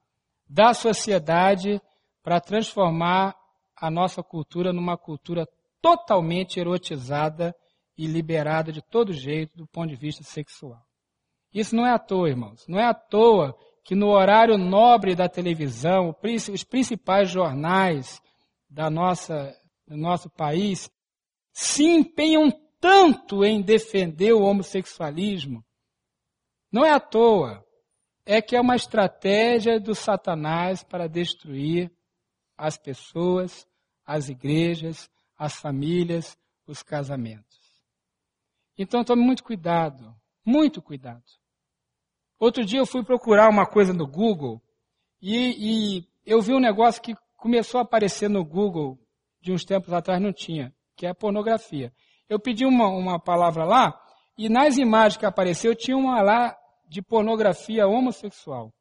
da 0.46 0.74
sociedade 0.74 1.80
para 2.22 2.40
transformar 2.40 3.39
a 3.80 3.90
nossa 3.90 4.22
cultura 4.22 4.72
numa 4.72 4.96
cultura 4.96 5.48
totalmente 5.80 6.60
erotizada 6.60 7.54
e 7.96 8.06
liberada 8.06 8.70
de 8.70 8.82
todo 8.82 9.12
jeito 9.12 9.56
do 9.56 9.66
ponto 9.66 9.88
de 9.88 9.96
vista 9.96 10.22
sexual. 10.22 10.82
Isso 11.52 11.74
não 11.74 11.86
é 11.86 11.92
à 11.92 11.98
toa, 11.98 12.28
irmãos. 12.28 12.64
Não 12.68 12.78
é 12.78 12.84
à 12.84 12.94
toa 12.94 13.56
que 13.84 13.94
no 13.94 14.08
horário 14.08 14.56
nobre 14.56 15.14
da 15.14 15.28
televisão, 15.28 16.14
os 16.52 16.64
principais 16.64 17.30
jornais 17.30 18.20
da 18.68 18.88
nossa, 18.88 19.56
do 19.86 19.96
nosso 19.96 20.30
país 20.30 20.90
se 21.52 21.84
empenham 21.84 22.52
tanto 22.78 23.44
em 23.44 23.60
defender 23.60 24.32
o 24.32 24.42
homossexualismo. 24.42 25.64
Não 26.70 26.84
é 26.84 26.92
à 26.92 27.00
toa. 27.00 27.64
É 28.24 28.40
que 28.40 28.54
é 28.54 28.60
uma 28.60 28.76
estratégia 28.76 29.80
do 29.80 29.94
Satanás 29.94 30.84
para 30.84 31.08
destruir 31.08 31.90
as 32.56 32.76
pessoas, 32.76 33.66
as 34.04 34.28
igrejas, 34.28 35.10
as 35.36 35.54
famílias, 35.54 36.36
os 36.66 36.82
casamentos. 36.82 37.58
Então 38.76 39.04
tome 39.04 39.22
muito 39.22 39.44
cuidado, 39.44 40.14
muito 40.44 40.80
cuidado. 40.80 41.22
Outro 42.38 42.64
dia 42.64 42.78
eu 42.78 42.86
fui 42.86 43.04
procurar 43.04 43.48
uma 43.50 43.66
coisa 43.66 43.92
no 43.92 44.06
Google 44.06 44.62
e, 45.20 45.98
e 45.98 46.08
eu 46.24 46.40
vi 46.40 46.54
um 46.54 46.60
negócio 46.60 47.02
que 47.02 47.14
começou 47.36 47.78
a 47.78 47.82
aparecer 47.82 48.28
no 48.28 48.44
Google 48.44 48.98
de 49.40 49.52
uns 49.52 49.64
tempos 49.64 49.92
atrás, 49.92 50.20
não 50.20 50.32
tinha, 50.32 50.74
que 50.96 51.06
é 51.06 51.12
pornografia. 51.12 51.92
Eu 52.28 52.38
pedi 52.38 52.64
uma, 52.64 52.88
uma 52.88 53.18
palavra 53.18 53.64
lá 53.64 54.00
e 54.36 54.48
nas 54.48 54.78
imagens 54.78 55.18
que 55.18 55.26
apareceu 55.26 55.74
tinha 55.74 55.96
uma 55.96 56.22
lá 56.22 56.56
de 56.88 57.02
pornografia 57.02 57.86
homossexual. 57.86 58.72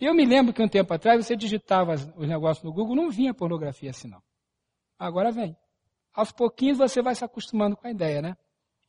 Eu 0.00 0.14
me 0.14 0.24
lembro 0.24 0.52
que 0.52 0.62
um 0.62 0.68
tempo 0.68 0.92
atrás 0.94 1.24
você 1.24 1.34
digitava 1.34 1.92
os 1.92 2.28
negócios 2.28 2.62
no 2.64 2.72
Google, 2.72 2.94
não 2.94 3.10
vinha 3.10 3.34
pornografia 3.34 3.90
assim 3.90 4.08
não. 4.08 4.22
Agora 4.98 5.30
vem. 5.30 5.56
Aos 6.12 6.32
pouquinhos 6.32 6.78
você 6.78 7.00
vai 7.00 7.14
se 7.14 7.24
acostumando 7.24 7.76
com 7.76 7.86
a 7.86 7.90
ideia, 7.90 8.20
né? 8.20 8.36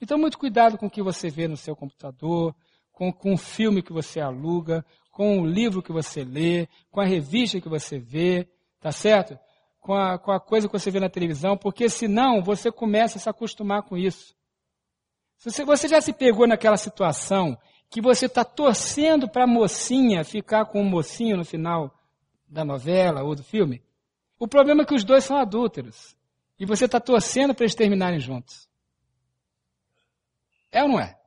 Então 0.01 0.17
muito 0.17 0.37
cuidado 0.37 0.77
com 0.77 0.87
o 0.87 0.89
que 0.89 1.03
você 1.03 1.29
vê 1.29 1.47
no 1.47 1.57
seu 1.57 1.75
computador, 1.75 2.55
com, 2.91 3.11
com 3.13 3.33
o 3.33 3.37
filme 3.37 3.83
que 3.83 3.93
você 3.93 4.19
aluga, 4.19 4.85
com 5.11 5.39
o 5.41 5.45
livro 5.45 5.83
que 5.83 5.91
você 5.91 6.23
lê, 6.23 6.67
com 6.89 7.01
a 7.01 7.05
revista 7.05 7.61
que 7.61 7.69
você 7.69 7.99
vê, 7.99 8.47
tá 8.79 8.91
certo? 8.91 9.37
Com 9.79 9.93
a, 9.93 10.17
com 10.17 10.31
a 10.31 10.39
coisa 10.39 10.67
que 10.67 10.73
você 10.73 10.89
vê 10.89 10.99
na 10.99 11.09
televisão, 11.09 11.57
porque 11.57 11.89
senão 11.89 12.41
você 12.41 12.71
começa 12.71 13.17
a 13.17 13.21
se 13.21 13.29
acostumar 13.29 13.83
com 13.83 13.97
isso. 13.97 14.33
Você, 15.37 15.63
você 15.63 15.87
já 15.87 16.01
se 16.01 16.13
pegou 16.13 16.47
naquela 16.47 16.77
situação 16.77 17.57
que 17.89 18.01
você 18.01 18.25
está 18.25 18.43
torcendo 18.43 19.27
para 19.27 19.45
a 19.45 19.47
mocinha 19.47 20.23
ficar 20.23 20.65
com 20.65 20.81
o 20.81 20.85
mocinho 20.85 21.37
no 21.37 21.45
final 21.45 21.93
da 22.47 22.65
novela 22.65 23.23
ou 23.23 23.35
do 23.35 23.43
filme? 23.43 23.81
O 24.39 24.47
problema 24.47 24.83
é 24.83 24.85
que 24.85 24.95
os 24.95 25.03
dois 25.03 25.25
são 25.25 25.37
adúlteros. 25.37 26.15
E 26.57 26.65
você 26.65 26.85
está 26.85 26.99
torcendo 26.99 27.53
para 27.53 27.65
eles 27.65 27.75
terminarem 27.75 28.19
juntos. 28.19 28.67
É 30.71 30.81
ou 30.81 30.89
não 30.89 30.99
é? 30.99 31.17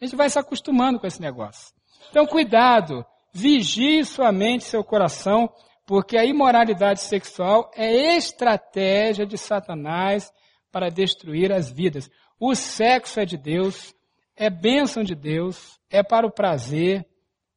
A 0.00 0.04
gente 0.04 0.16
vai 0.16 0.28
se 0.28 0.38
acostumando 0.38 0.98
com 0.98 1.06
esse 1.06 1.20
negócio. 1.20 1.74
Então, 2.10 2.26
cuidado, 2.26 3.06
vigie 3.32 4.04
sua 4.04 4.32
mente, 4.32 4.64
seu 4.64 4.82
coração, 4.82 5.52
porque 5.86 6.16
a 6.16 6.24
imoralidade 6.24 7.00
sexual 7.00 7.70
é 7.74 8.16
estratégia 8.16 9.26
de 9.26 9.38
Satanás 9.38 10.32
para 10.70 10.90
destruir 10.90 11.52
as 11.52 11.70
vidas. 11.70 12.10
O 12.38 12.54
sexo 12.54 13.20
é 13.20 13.24
de 13.24 13.36
Deus, 13.36 13.94
é 14.36 14.50
bênção 14.50 15.02
de 15.02 15.14
Deus, 15.14 15.78
é 15.90 16.02
para 16.02 16.26
o 16.26 16.32
prazer, 16.32 17.06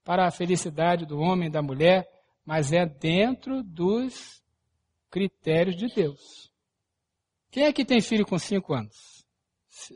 para 0.03 0.27
a 0.27 0.31
felicidade 0.31 1.05
do 1.05 1.19
homem 1.19 1.47
e 1.47 1.51
da 1.51 1.61
mulher, 1.61 2.07
mas 2.47 2.71
é 2.71 2.85
dentro 2.85 3.61
dos 3.61 4.41
critérios 5.11 5.75
de 5.75 5.93
Deus. 5.93 6.49
Quem 7.51 7.65
aqui 7.65 7.83
tem 7.83 7.99
filho 7.99 8.25
com 8.25 8.39
cinco 8.39 8.73
anos? 8.73 8.95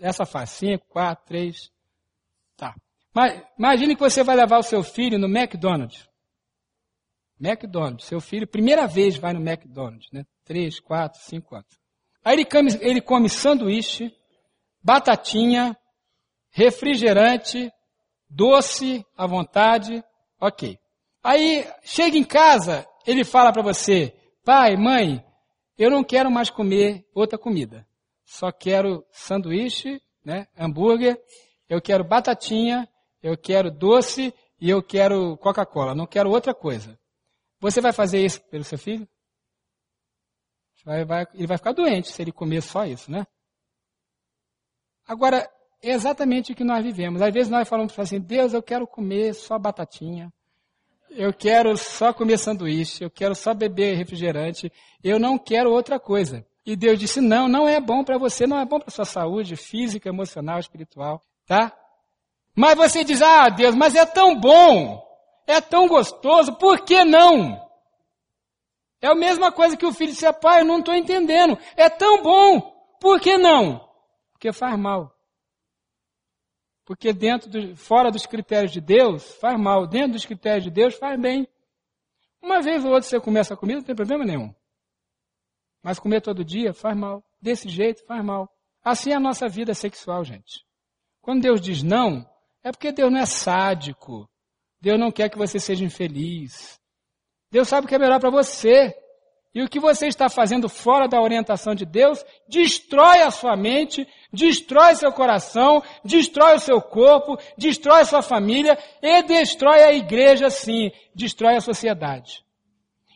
Essa 0.02 0.26
faz 0.26 0.50
cinco, 0.50 0.86
quatro, 0.90 1.26
três. 1.26 1.72
Tá. 2.58 2.76
Mas, 3.14 3.42
imagine 3.58 3.96
que 3.96 4.02
você 4.02 4.22
vai 4.22 4.36
levar 4.36 4.58
o 4.58 4.64
seu 4.64 4.84
filho 4.84 5.18
no 5.18 5.28
McDonald's. 5.28 6.10
McDonald's. 7.40 8.06
Seu 8.06 8.20
filho, 8.20 8.46
primeira 8.46 8.86
vez 8.86 9.16
vai 9.16 9.32
no 9.32 9.40
McDonald's, 9.40 10.12
né? 10.12 10.26
Três, 10.44 10.78
quatro, 10.78 11.22
cinco 11.22 11.56
anos. 11.56 11.80
Aí 12.22 12.34
ele 12.34 12.46
come, 12.46 12.70
ele 12.82 13.02
come 13.02 13.30
sanduíche, 13.30 14.14
batatinha, 14.84 15.74
refrigerante, 16.50 17.72
doce 18.30 19.06
à 19.16 19.26
vontade, 19.26 20.04
ok. 20.38 20.78
Aí 21.24 21.68
chega 21.84 22.18
em 22.18 22.24
casa, 22.24 22.88
ele 23.06 23.24
fala 23.24 23.52
para 23.52 23.62
você, 23.62 24.16
pai, 24.44 24.76
mãe, 24.76 25.24
eu 25.78 25.90
não 25.90 26.04
quero 26.04 26.32
mais 26.32 26.50
comer 26.50 27.06
outra 27.14 27.38
comida. 27.38 27.88
Só 28.26 28.52
quero 28.52 29.06
sanduíche, 29.12 30.02
né, 30.24 30.48
hambúrguer 30.58 31.20
eu 31.72 31.82
quero 31.82 32.04
batatinha, 32.04 32.86
eu 33.24 33.38
quero 33.38 33.72
doce 33.72 34.34
e 34.60 34.70
eu 34.70 34.84
quero 34.84 35.38
Coca-Cola, 35.38 35.96
não 35.96 36.06
quero 36.06 36.30
outra 36.30 36.54
coisa. 36.54 37.00
Você 37.62 37.80
vai 37.80 37.94
fazer 37.94 38.22
isso 38.22 38.42
pelo 38.50 38.66
seu 38.66 38.78
filho? 38.78 39.08
Vai, 40.84 41.06
vai, 41.06 41.26
ele 41.34 41.48
vai 41.48 41.58
ficar 41.58 41.72
doente 41.72 42.10
se 42.10 42.22
ele 42.22 42.34
comer 42.34 42.62
só 42.62 42.86
isso, 42.86 43.10
né? 43.10 43.26
Agora, 45.08 45.50
é 45.82 45.92
exatamente 45.92 46.52
o 46.52 46.56
que 46.56 46.66
nós 46.66 46.84
vivemos. 46.84 47.22
Às 47.22 47.34
vezes 47.34 47.50
nós 47.50 47.70
falamos 47.70 47.98
assim, 47.98 48.20
Deus, 48.20 48.52
eu 48.52 48.62
quero 48.62 48.86
comer 48.86 49.34
só 49.34 49.58
batatinha, 49.58 50.30
eu 51.12 51.34
quero 51.34 51.76
só 51.78 52.14
comer 52.14 52.38
sanduíche, 52.38 53.04
eu 53.04 53.10
quero 53.10 53.36
só 53.36 53.54
beber 53.54 53.96
refrigerante, 53.96 54.72
eu 55.04 55.20
não 55.20 55.38
quero 55.38 55.72
outra 55.72 56.00
coisa. 56.00 56.46
E 56.66 56.76
Deus 56.76 57.00
disse, 57.00 57.20
não, 57.20 57.48
não 57.48 57.68
é 57.68 57.80
bom 57.80 58.04
para 58.04 58.18
você, 58.18 58.46
não 58.46 58.60
é 58.60 58.66
bom 58.66 58.80
para 58.80 58.92
sua 58.92 59.06
saúde 59.06 59.56
física, 59.56 60.10
emocional, 60.10 60.60
espiritual. 60.60 61.22
Tá? 61.46 61.72
Mas 62.56 62.76
você 62.76 63.04
diz, 63.04 63.22
ah, 63.22 63.50
Deus, 63.50 63.76
mas 63.76 63.96
é 63.96 64.06
tão 64.06 64.40
bom, 64.40 65.04
é 65.48 65.60
tão 65.60 65.88
gostoso, 65.88 66.54
por 66.56 66.82
que 66.82 67.04
não? 67.04 67.60
É 69.02 69.08
a 69.08 69.16
mesma 69.16 69.52
coisa 69.52 69.76
que 69.76 69.86
o 69.86 69.94
filho 69.94 70.12
disse, 70.12 70.32
pai, 70.34 70.62
eu 70.62 70.66
não 70.66 70.80
estou 70.80 70.94
entendendo, 70.94 71.58
é 71.76 71.90
tão 71.90 72.22
bom, 72.22 72.62
por 73.00 73.20
que 73.20 73.38
não? 73.38 73.82
Porque 74.32 74.54
faz 74.54 74.78
mal. 74.78 75.12
Porque 76.92 77.14
dentro 77.14 77.50
do, 77.50 77.74
fora 77.74 78.12
dos 78.12 78.26
critérios 78.26 78.70
de 78.70 78.82
Deus, 78.82 79.36
faz 79.36 79.58
mal. 79.58 79.88
Dentro 79.88 80.12
dos 80.12 80.26
critérios 80.26 80.66
de 80.66 80.70
Deus, 80.70 80.94
faz 80.96 81.18
bem. 81.18 81.48
Uma 82.42 82.62
vez 82.62 82.84
ou 82.84 82.92
outra 82.92 83.08
você 83.08 83.18
comer 83.18 83.40
essa 83.40 83.56
comida, 83.56 83.80
não 83.80 83.86
tem 83.86 83.96
problema 83.96 84.26
nenhum. 84.26 84.54
Mas 85.82 86.00
comer 86.00 86.20
todo 86.20 86.44
dia 86.44 86.74
faz 86.74 86.98
mal. 86.98 87.24
Desse 87.42 87.70
jeito 87.70 88.06
faz 88.06 88.22
mal. 88.26 88.54
Assim 88.84 89.12
é 89.12 89.16
a 89.16 89.22
nossa 89.22 89.48
vida 89.48 89.74
sexual, 89.74 90.26
gente. 90.26 90.66
Quando 91.22 91.44
Deus 91.44 91.62
diz 91.62 91.82
não, 91.82 92.30
é 92.62 92.74
porque 92.74 92.92
Deus 92.92 93.10
não 93.10 93.20
é 93.20 93.26
sádico. 93.26 94.30
Deus 94.82 95.00
não 95.00 95.14
quer 95.14 95.30
que 95.30 95.38
você 95.38 95.62
seja 95.62 95.86
infeliz. 95.86 96.78
Deus 97.50 97.70
sabe 97.70 97.86
o 97.86 97.88
que 97.88 97.96
é 97.96 98.00
melhor 98.00 98.20
para 98.20 98.30
você. 98.30 98.94
E 99.54 99.62
o 99.62 99.68
que 99.68 99.82
você 99.82 100.08
está 100.08 100.30
fazendo 100.30 100.70
fora 100.70 101.08
da 101.08 101.22
orientação 101.22 101.76
de 101.76 101.86
Deus 101.86 102.24
destrói 102.48 103.22
a 103.22 103.30
sua 103.32 103.58
mente, 103.58 104.08
destrói 104.32 104.96
seu 104.96 105.12
coração, 105.12 105.84
destrói 106.06 106.56
o 106.56 106.60
seu 106.60 106.82
corpo, 106.82 107.38
destrói 107.58 108.02
a 108.02 108.06
sua 108.06 108.22
família 108.22 108.78
e 109.02 109.22
destrói 109.24 109.84
a 109.84 109.94
igreja, 109.94 110.50
sim, 110.50 110.90
destrói 111.14 111.58
a 111.58 111.62
sociedade. 111.62 112.46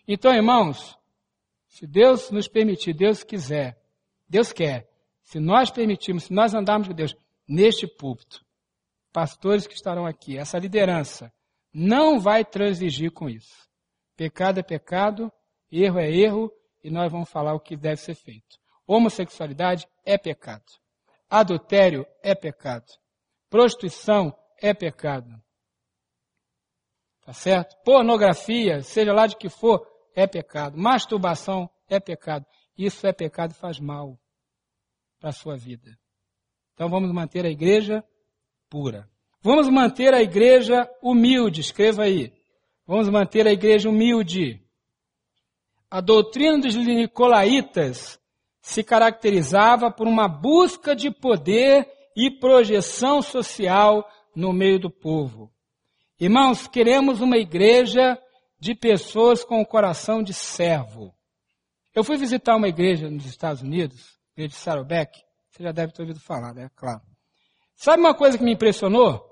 Então, 0.05 0.33
irmãos, 0.33 0.97
se 1.69 1.87
Deus 1.87 2.29
nos 2.29 2.49
permitir, 2.49 2.93
Deus 2.93 3.23
quiser, 3.23 3.77
Deus 4.27 4.51
quer, 4.51 4.89
se 5.23 5.39
nós 5.39 5.71
permitirmos, 5.71 6.25
se 6.25 6.33
nós 6.33 6.53
andarmos 6.53 6.89
com 6.89 6.93
Deus 6.93 7.15
neste 7.47 7.87
púlpito, 7.87 8.43
pastores 9.13 9.65
que 9.65 9.73
estarão 9.73 10.05
aqui, 10.05 10.37
essa 10.37 10.59
liderança, 10.59 11.31
não 11.73 12.19
vai 12.19 12.43
transigir 12.43 13.11
com 13.11 13.29
isso. 13.29 13.67
Pecado 14.17 14.59
é 14.59 14.63
pecado, 14.63 15.31
erro 15.83 15.99
é 15.99 16.09
erro, 16.09 16.51
e 16.83 16.89
nós 16.89 17.11
vamos 17.11 17.29
falar 17.29 17.53
o 17.53 17.59
que 17.59 17.75
deve 17.75 17.97
ser 17.97 18.15
feito. 18.15 18.57
Homossexualidade 18.87 19.87
é 20.05 20.17
pecado. 20.17 20.65
Adultério 21.29 22.05
é 22.21 22.35
pecado. 22.35 22.85
Prostituição 23.49 24.35
é 24.61 24.73
pecado. 24.73 25.29
Tá 27.25 27.33
certo? 27.33 27.75
Pornografia, 27.83 28.81
seja 28.81 29.11
lá 29.11 29.25
de 29.25 29.35
que 29.35 29.49
for, 29.49 29.85
é 30.15 30.27
pecado. 30.27 30.77
Masturbação 30.77 31.69
é 31.89 31.99
pecado. 31.99 32.45
Isso 32.77 33.07
é 33.07 33.11
pecado 33.11 33.51
e 33.51 33.55
faz 33.55 33.79
mal 33.79 34.19
para 35.19 35.29
a 35.29 35.33
sua 35.33 35.57
vida. 35.57 35.97
Então 36.73 36.89
vamos 36.89 37.11
manter 37.11 37.45
a 37.45 37.49
igreja 37.49 38.03
pura. 38.69 39.09
Vamos 39.41 39.69
manter 39.69 40.13
a 40.13 40.21
igreja 40.21 40.89
humilde, 41.01 41.61
escreva 41.61 42.03
aí. 42.03 42.33
Vamos 42.85 43.09
manter 43.09 43.47
a 43.47 43.51
igreja 43.51 43.89
humilde. 43.89 44.64
A 45.95 46.01
doutrina 46.01 46.59
dos 46.59 46.75
nicolaítas 46.75 48.19
se 48.61 48.83
caracterizava 48.83 49.89
por 49.89 50.05
uma 50.05 50.27
busca 50.27 50.93
de 50.93 51.09
poder 51.09 51.89
e 52.13 52.29
projeção 52.29 53.21
social 53.21 54.05
no 54.35 54.51
meio 54.51 54.77
do 54.77 54.89
povo. 54.91 55.49
Irmãos, 56.19 56.67
queremos 56.67 57.21
uma 57.21 57.37
igreja 57.37 58.21
de 58.59 58.75
pessoas 58.75 59.45
com 59.45 59.61
o 59.61 59.65
coração 59.65 60.21
de 60.21 60.33
servo. 60.33 61.15
Eu 61.95 62.03
fui 62.03 62.17
visitar 62.17 62.57
uma 62.57 62.67
igreja 62.67 63.09
nos 63.09 63.25
Estados 63.25 63.61
Unidos, 63.61 64.19
a 64.35 64.41
igreja 64.41 64.49
de 64.49 64.55
Saddleback, 64.55 65.17
você 65.49 65.63
já 65.63 65.71
deve 65.71 65.93
ter 65.93 66.01
ouvido 66.01 66.19
falar, 66.19 66.53
né? 66.53 66.69
Claro. 66.75 67.03
Sabe 67.73 68.01
uma 68.01 68.13
coisa 68.13 68.37
que 68.37 68.43
me 68.43 68.51
impressionou? 68.51 69.25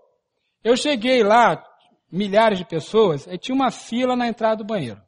Eu 0.63 0.77
cheguei 0.77 1.23
lá, 1.23 1.61
milhares 2.09 2.57
de 2.57 2.63
pessoas, 2.63 3.27
e 3.27 3.37
tinha 3.37 3.53
uma 3.53 3.69
fila 3.69 4.15
na 4.15 4.29
entrada 4.29 4.55
do 4.55 4.63
banheiro. 4.63 5.01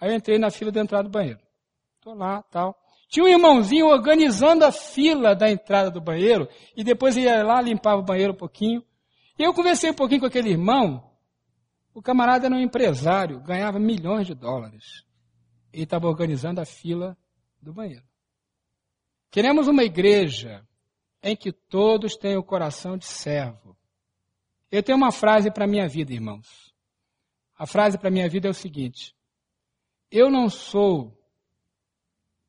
Aí 0.00 0.10
eu 0.10 0.14
entrei 0.14 0.38
na 0.38 0.50
fila 0.50 0.70
da 0.70 0.80
entrada 0.80 1.04
do 1.04 1.10
banheiro. 1.10 1.40
Estou 1.96 2.14
lá, 2.14 2.42
tal. 2.44 2.76
Tinha 3.08 3.24
um 3.24 3.28
irmãozinho 3.28 3.86
organizando 3.86 4.64
a 4.64 4.72
fila 4.72 5.34
da 5.34 5.50
entrada 5.50 5.90
do 5.90 6.00
banheiro 6.00 6.48
e 6.76 6.84
depois 6.84 7.16
ia 7.16 7.42
lá, 7.42 7.60
limpava 7.60 8.00
o 8.00 8.04
banheiro 8.04 8.32
um 8.32 8.36
pouquinho. 8.36 8.84
E 9.38 9.42
eu 9.42 9.54
conversei 9.54 9.90
um 9.90 9.94
pouquinho 9.94 10.20
com 10.20 10.26
aquele 10.26 10.50
irmão. 10.50 11.10
O 11.94 12.02
camarada 12.02 12.46
era 12.46 12.54
um 12.54 12.60
empresário, 12.60 13.40
ganhava 13.40 13.78
milhões 13.78 14.26
de 14.26 14.34
dólares. 14.34 15.04
Ele 15.72 15.84
estava 15.84 16.06
organizando 16.06 16.60
a 16.60 16.64
fila 16.64 17.16
do 17.60 17.72
banheiro. 17.72 18.04
Queremos 19.30 19.68
uma 19.68 19.84
igreja 19.84 20.66
em 21.22 21.34
que 21.34 21.52
todos 21.52 22.16
tenham 22.16 22.40
o 22.40 22.44
coração 22.44 22.96
de 22.96 23.04
servo. 23.04 23.76
Eu 24.70 24.82
tenho 24.82 24.96
uma 24.96 25.10
frase 25.10 25.50
para 25.50 25.64
a 25.64 25.68
minha 25.68 25.88
vida, 25.88 26.12
irmãos. 26.12 26.72
A 27.56 27.66
frase 27.66 27.98
para 27.98 28.08
a 28.08 28.12
minha 28.12 28.28
vida 28.28 28.48
é 28.48 28.50
o 28.50 28.54
seguinte: 28.54 29.14
Eu 30.10 30.30
não 30.30 30.48
sou 30.48 31.16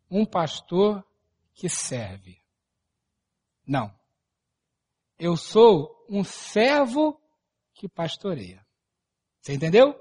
um 0.09 0.25
pastor 0.25 1.05
que 1.53 1.69
serve. 1.69 2.41
Não. 3.65 3.93
Eu 5.17 5.35
sou 5.35 6.05
um 6.09 6.23
servo 6.23 7.21
que 7.73 7.87
pastoreia. 7.87 8.65
Você 9.41 9.53
entendeu? 9.53 9.95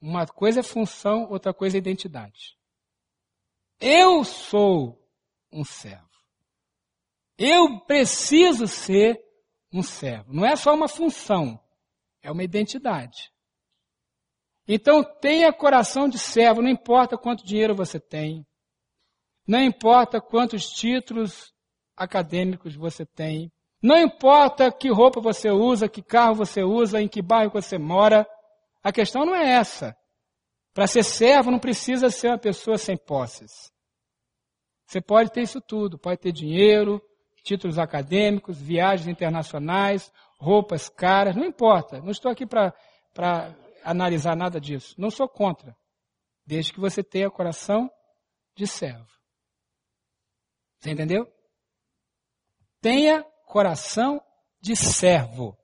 Uma 0.00 0.26
coisa 0.26 0.60
é 0.60 0.62
função, 0.62 1.30
outra 1.30 1.54
coisa 1.54 1.76
é 1.76 1.78
identidade. 1.78 2.56
Eu 3.80 4.24
sou 4.24 5.00
um 5.52 5.64
servo. 5.64 6.06
Eu 7.38 7.80
preciso 7.80 8.66
ser 8.66 9.22
um 9.72 9.82
servo. 9.82 10.32
Não 10.32 10.44
é 10.44 10.56
só 10.56 10.74
uma 10.74 10.88
função, 10.88 11.60
é 12.22 12.30
uma 12.30 12.42
identidade. 12.42 13.32
Então 14.68 15.04
tenha 15.04 15.52
coração 15.52 16.08
de 16.08 16.18
servo, 16.18 16.60
não 16.60 16.68
importa 16.68 17.16
quanto 17.16 17.46
dinheiro 17.46 17.74
você 17.74 18.00
tem, 18.00 18.44
não 19.46 19.60
importa 19.62 20.20
quantos 20.20 20.68
títulos 20.68 21.54
acadêmicos 21.96 22.74
você 22.74 23.06
tem. 23.06 23.52
Não 23.80 23.96
importa 23.96 24.72
que 24.72 24.90
roupa 24.90 25.20
você 25.20 25.50
usa, 25.50 25.88
que 25.88 26.02
carro 26.02 26.34
você 26.34 26.62
usa, 26.64 27.00
em 27.00 27.06
que 27.06 27.22
bairro 27.22 27.52
você 27.52 27.78
mora. 27.78 28.26
A 28.82 28.90
questão 28.90 29.24
não 29.24 29.34
é 29.34 29.52
essa. 29.52 29.96
Para 30.74 30.86
ser 30.86 31.04
servo 31.04 31.50
não 31.50 31.58
precisa 31.58 32.10
ser 32.10 32.28
uma 32.28 32.38
pessoa 32.38 32.76
sem 32.76 32.96
posses. 32.96 33.70
Você 34.86 35.00
pode 35.00 35.30
ter 35.30 35.42
isso 35.42 35.60
tudo, 35.60 35.98
pode 35.98 36.20
ter 36.20 36.32
dinheiro, 36.32 37.00
títulos 37.42 37.78
acadêmicos, 37.78 38.60
viagens 38.60 39.06
internacionais, 39.06 40.12
roupas 40.38 40.88
caras, 40.88 41.36
não 41.36 41.44
importa. 41.44 42.00
Não 42.00 42.10
estou 42.10 42.30
aqui 42.30 42.44
para 42.44 42.74
analisar 43.86 44.36
nada 44.36 44.60
disso. 44.60 44.94
Não 44.98 45.10
sou 45.10 45.28
contra. 45.28 45.76
Desde 46.44 46.72
que 46.72 46.80
você 46.80 47.02
tenha 47.02 47.30
coração 47.30 47.90
de 48.54 48.66
servo. 48.66 49.06
Você 50.80 50.90
entendeu? 50.90 51.26
Tenha 52.80 53.24
coração 53.46 54.20
de 54.60 54.76
servo. 54.76 55.56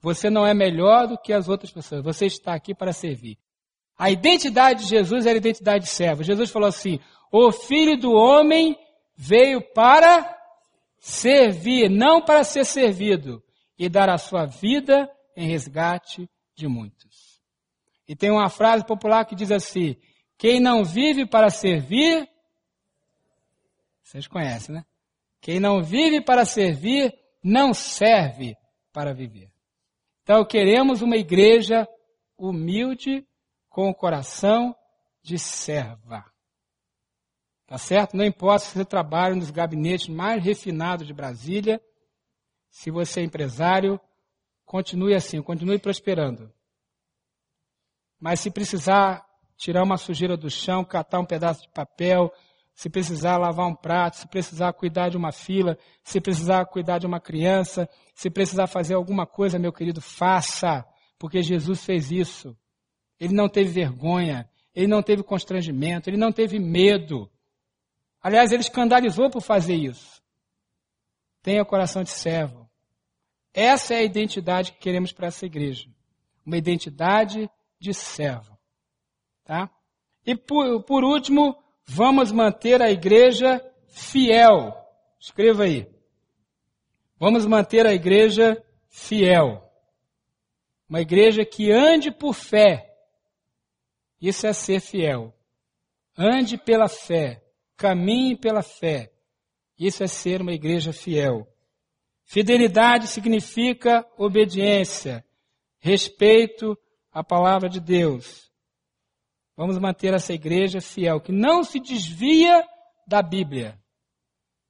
Você 0.00 0.28
não 0.28 0.46
é 0.46 0.52
melhor 0.52 1.08
do 1.08 1.18
que 1.18 1.32
as 1.32 1.48
outras 1.48 1.72
pessoas. 1.72 2.04
Você 2.04 2.26
está 2.26 2.54
aqui 2.54 2.74
para 2.74 2.92
servir. 2.92 3.38
A 3.96 4.10
identidade 4.10 4.84
de 4.84 4.90
Jesus 4.90 5.24
era 5.24 5.36
a 5.36 5.38
identidade 5.38 5.84
de 5.84 5.90
servo. 5.90 6.22
Jesus 6.22 6.50
falou 6.50 6.68
assim: 6.68 7.00
O 7.32 7.50
filho 7.52 7.96
do 7.96 8.12
homem 8.12 8.78
veio 9.16 9.60
para 9.72 10.36
servir, 10.98 11.88
não 11.88 12.20
para 12.22 12.44
ser 12.44 12.64
servido, 12.64 13.42
e 13.78 13.88
dar 13.88 14.08
a 14.08 14.18
sua 14.18 14.46
vida 14.46 15.08
em 15.36 15.48
resgate 15.48 16.28
de 16.56 16.68
muitos. 16.68 17.13
E 18.06 18.14
tem 18.14 18.30
uma 18.30 18.48
frase 18.48 18.84
popular 18.84 19.24
que 19.24 19.34
diz 19.34 19.50
assim: 19.50 19.96
Quem 20.36 20.60
não 20.60 20.84
vive 20.84 21.26
para 21.26 21.50
servir, 21.50 22.28
vocês 24.02 24.26
conhecem, 24.26 24.74
né? 24.74 24.84
Quem 25.40 25.60
não 25.60 25.82
vive 25.82 26.22
para 26.22 26.44
servir, 26.44 27.14
não 27.42 27.74
serve 27.74 28.56
para 28.92 29.12
viver. 29.12 29.50
Então 30.22 30.44
queremos 30.44 31.02
uma 31.02 31.16
igreja 31.16 31.86
humilde, 32.36 33.26
com 33.68 33.90
o 33.90 33.94
coração 33.94 34.74
de 35.20 35.36
serva. 35.36 36.24
Tá 37.66 37.76
certo? 37.76 38.16
Não 38.16 38.24
importa 38.24 38.66
se 38.66 38.74
você 38.78 38.84
trabalha 38.84 39.34
nos 39.34 39.50
gabinetes 39.50 40.08
mais 40.08 40.44
refinados 40.44 41.06
de 41.06 41.12
Brasília, 41.12 41.80
se 42.70 42.90
você 42.90 43.20
é 43.20 43.24
empresário, 43.24 44.00
continue 44.64 45.14
assim, 45.14 45.42
continue 45.42 45.78
prosperando. 45.78 46.52
Mas 48.24 48.40
se 48.40 48.50
precisar 48.50 49.22
tirar 49.54 49.82
uma 49.82 49.98
sujeira 49.98 50.34
do 50.34 50.48
chão, 50.48 50.82
catar 50.82 51.20
um 51.20 51.26
pedaço 51.26 51.60
de 51.60 51.68
papel, 51.68 52.32
se 52.74 52.88
precisar 52.88 53.36
lavar 53.36 53.66
um 53.66 53.74
prato, 53.74 54.16
se 54.16 54.26
precisar 54.26 54.72
cuidar 54.72 55.10
de 55.10 55.16
uma 55.18 55.30
fila, 55.30 55.76
se 56.02 56.22
precisar 56.22 56.64
cuidar 56.64 56.96
de 56.96 57.06
uma 57.06 57.20
criança, 57.20 57.86
se 58.14 58.30
precisar 58.30 58.66
fazer 58.66 58.94
alguma 58.94 59.26
coisa, 59.26 59.58
meu 59.58 59.70
querido, 59.70 60.00
faça, 60.00 60.86
porque 61.18 61.42
Jesus 61.42 61.84
fez 61.84 62.10
isso. 62.10 62.56
Ele 63.20 63.34
não 63.34 63.46
teve 63.46 63.70
vergonha, 63.70 64.48
ele 64.74 64.86
não 64.86 65.02
teve 65.02 65.22
constrangimento, 65.22 66.08
ele 66.08 66.16
não 66.16 66.32
teve 66.32 66.58
medo. 66.58 67.30
Aliás, 68.22 68.52
ele 68.52 68.62
escandalizou 68.62 69.28
por 69.28 69.42
fazer 69.42 69.74
isso. 69.74 70.22
Tenha 71.42 71.62
coração 71.62 72.02
de 72.02 72.08
servo. 72.08 72.70
Essa 73.52 73.92
é 73.92 73.98
a 73.98 74.02
identidade 74.02 74.72
que 74.72 74.78
queremos 74.78 75.12
para 75.12 75.26
essa 75.26 75.44
igreja. 75.44 75.90
Uma 76.46 76.56
identidade 76.56 77.50
de 77.84 77.92
servo. 77.92 78.58
Tá? 79.44 79.70
E 80.26 80.34
por, 80.34 80.82
por 80.84 81.04
último, 81.04 81.62
vamos 81.84 82.32
manter 82.32 82.80
a 82.80 82.90
igreja 82.90 83.62
fiel. 83.88 84.74
Escreva 85.20 85.64
aí. 85.64 85.86
Vamos 87.18 87.44
manter 87.44 87.86
a 87.86 87.92
igreja 87.92 88.64
fiel. 88.88 89.62
Uma 90.88 91.02
igreja 91.02 91.44
que 91.44 91.70
ande 91.70 92.10
por 92.10 92.32
fé. 92.32 92.90
Isso 94.20 94.46
é 94.46 94.52
ser 94.54 94.80
fiel. 94.80 95.34
Ande 96.16 96.56
pela 96.56 96.88
fé. 96.88 97.44
Caminhe 97.76 98.34
pela 98.34 98.62
fé. 98.62 99.12
Isso 99.78 100.02
é 100.02 100.06
ser 100.06 100.40
uma 100.40 100.52
igreja 100.52 100.90
fiel. 100.90 101.46
Fidelidade 102.24 103.08
significa 103.08 104.06
obediência, 104.16 105.22
respeito 105.78 106.78
à 107.14 107.22
palavra 107.22 107.68
de 107.68 107.80
Deus. 107.80 108.50
Vamos 109.56 109.78
manter 109.78 110.12
essa 110.12 110.32
igreja 110.32 110.80
fiel, 110.80 111.20
que 111.20 111.30
não 111.30 111.62
se 111.62 111.78
desvia 111.78 112.66
da 113.06 113.22
Bíblia. 113.22 113.78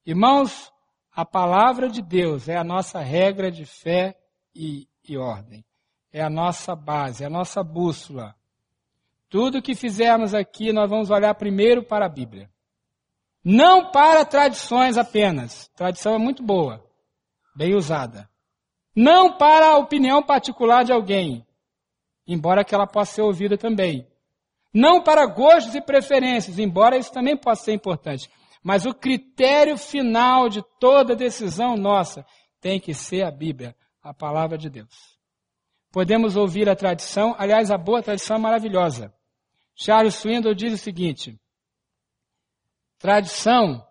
Irmãos, 0.05 0.71
a 1.11 1.25
palavra 1.25 1.89
de 1.89 2.03
Deus 2.03 2.47
é 2.47 2.55
a 2.55 2.63
nossa 2.63 2.99
regra 2.99 3.51
de 3.51 3.65
fé 3.65 4.15
e, 4.53 4.87
e 5.09 5.17
ordem. 5.17 5.65
É 6.13 6.21
a 6.21 6.29
nossa 6.29 6.75
base, 6.75 7.23
é 7.23 7.27
a 7.27 7.31
nossa 7.31 7.63
bússola. 7.63 8.35
Tudo 9.27 9.61
que 9.61 9.73
fizermos 9.73 10.35
aqui, 10.35 10.71
nós 10.71 10.87
vamos 10.89 11.09
olhar 11.09 11.33
primeiro 11.33 11.83
para 11.83 12.05
a 12.05 12.09
Bíblia. 12.09 12.49
Não 13.43 13.91
para 13.91 14.23
tradições 14.23 14.97
apenas. 14.97 15.67
Tradição 15.75 16.13
é 16.13 16.17
muito 16.19 16.43
boa, 16.43 16.83
bem 17.55 17.73
usada. 17.75 18.29
Não 18.95 19.35
para 19.35 19.67
a 19.71 19.77
opinião 19.77 20.21
particular 20.21 20.83
de 20.83 20.93
alguém, 20.93 21.45
embora 22.27 22.63
que 22.63 22.73
ela 22.73 22.87
possa 22.87 23.13
ser 23.13 23.21
ouvida 23.21 23.57
também. 23.57 24.07
Não 24.73 25.01
para 25.01 25.25
gostos 25.25 25.75
e 25.75 25.81
preferências, 25.81 26.59
embora 26.59 26.97
isso 26.97 27.11
também 27.11 27.37
possa 27.37 27.65
ser 27.65 27.73
importante. 27.73 28.29
Mas 28.61 28.85
o 28.85 28.93
critério 28.93 29.77
final 29.77 30.49
de 30.49 30.63
toda 30.79 31.15
decisão 31.15 31.77
nossa 31.77 32.25
tem 32.59 32.79
que 32.79 32.93
ser 32.93 33.23
a 33.23 33.31
Bíblia, 33.31 33.75
a 34.01 34.13
palavra 34.13 34.57
de 34.57 34.69
Deus. 34.69 35.15
Podemos 35.91 36.35
ouvir 36.35 36.67
a 36.67 36.75
tradição, 36.75 37.35
aliás, 37.37 37.71
a 37.71 37.77
boa 37.77 38.03
tradição 38.03 38.35
é 38.35 38.39
maravilhosa. 38.39 39.13
Charles 39.75 40.15
Swindoll 40.15 40.53
diz 40.53 40.73
o 40.73 40.77
seguinte: 40.77 41.39
Tradição 42.97 43.85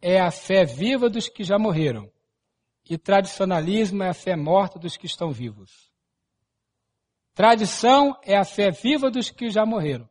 é 0.00 0.20
a 0.20 0.30
fé 0.30 0.64
viva 0.64 1.08
dos 1.08 1.28
que 1.28 1.44
já 1.44 1.58
morreram, 1.58 2.10
e 2.88 2.96
tradicionalismo 2.96 4.02
é 4.02 4.08
a 4.08 4.14
fé 4.14 4.34
morta 4.34 4.78
dos 4.78 4.96
que 4.96 5.06
estão 5.06 5.30
vivos. 5.30 5.87
Tradição 7.38 8.18
é 8.24 8.36
a 8.36 8.44
fé 8.44 8.72
viva 8.72 9.12
dos 9.12 9.30
que 9.30 9.48
já 9.48 9.64
morreram. 9.64 10.08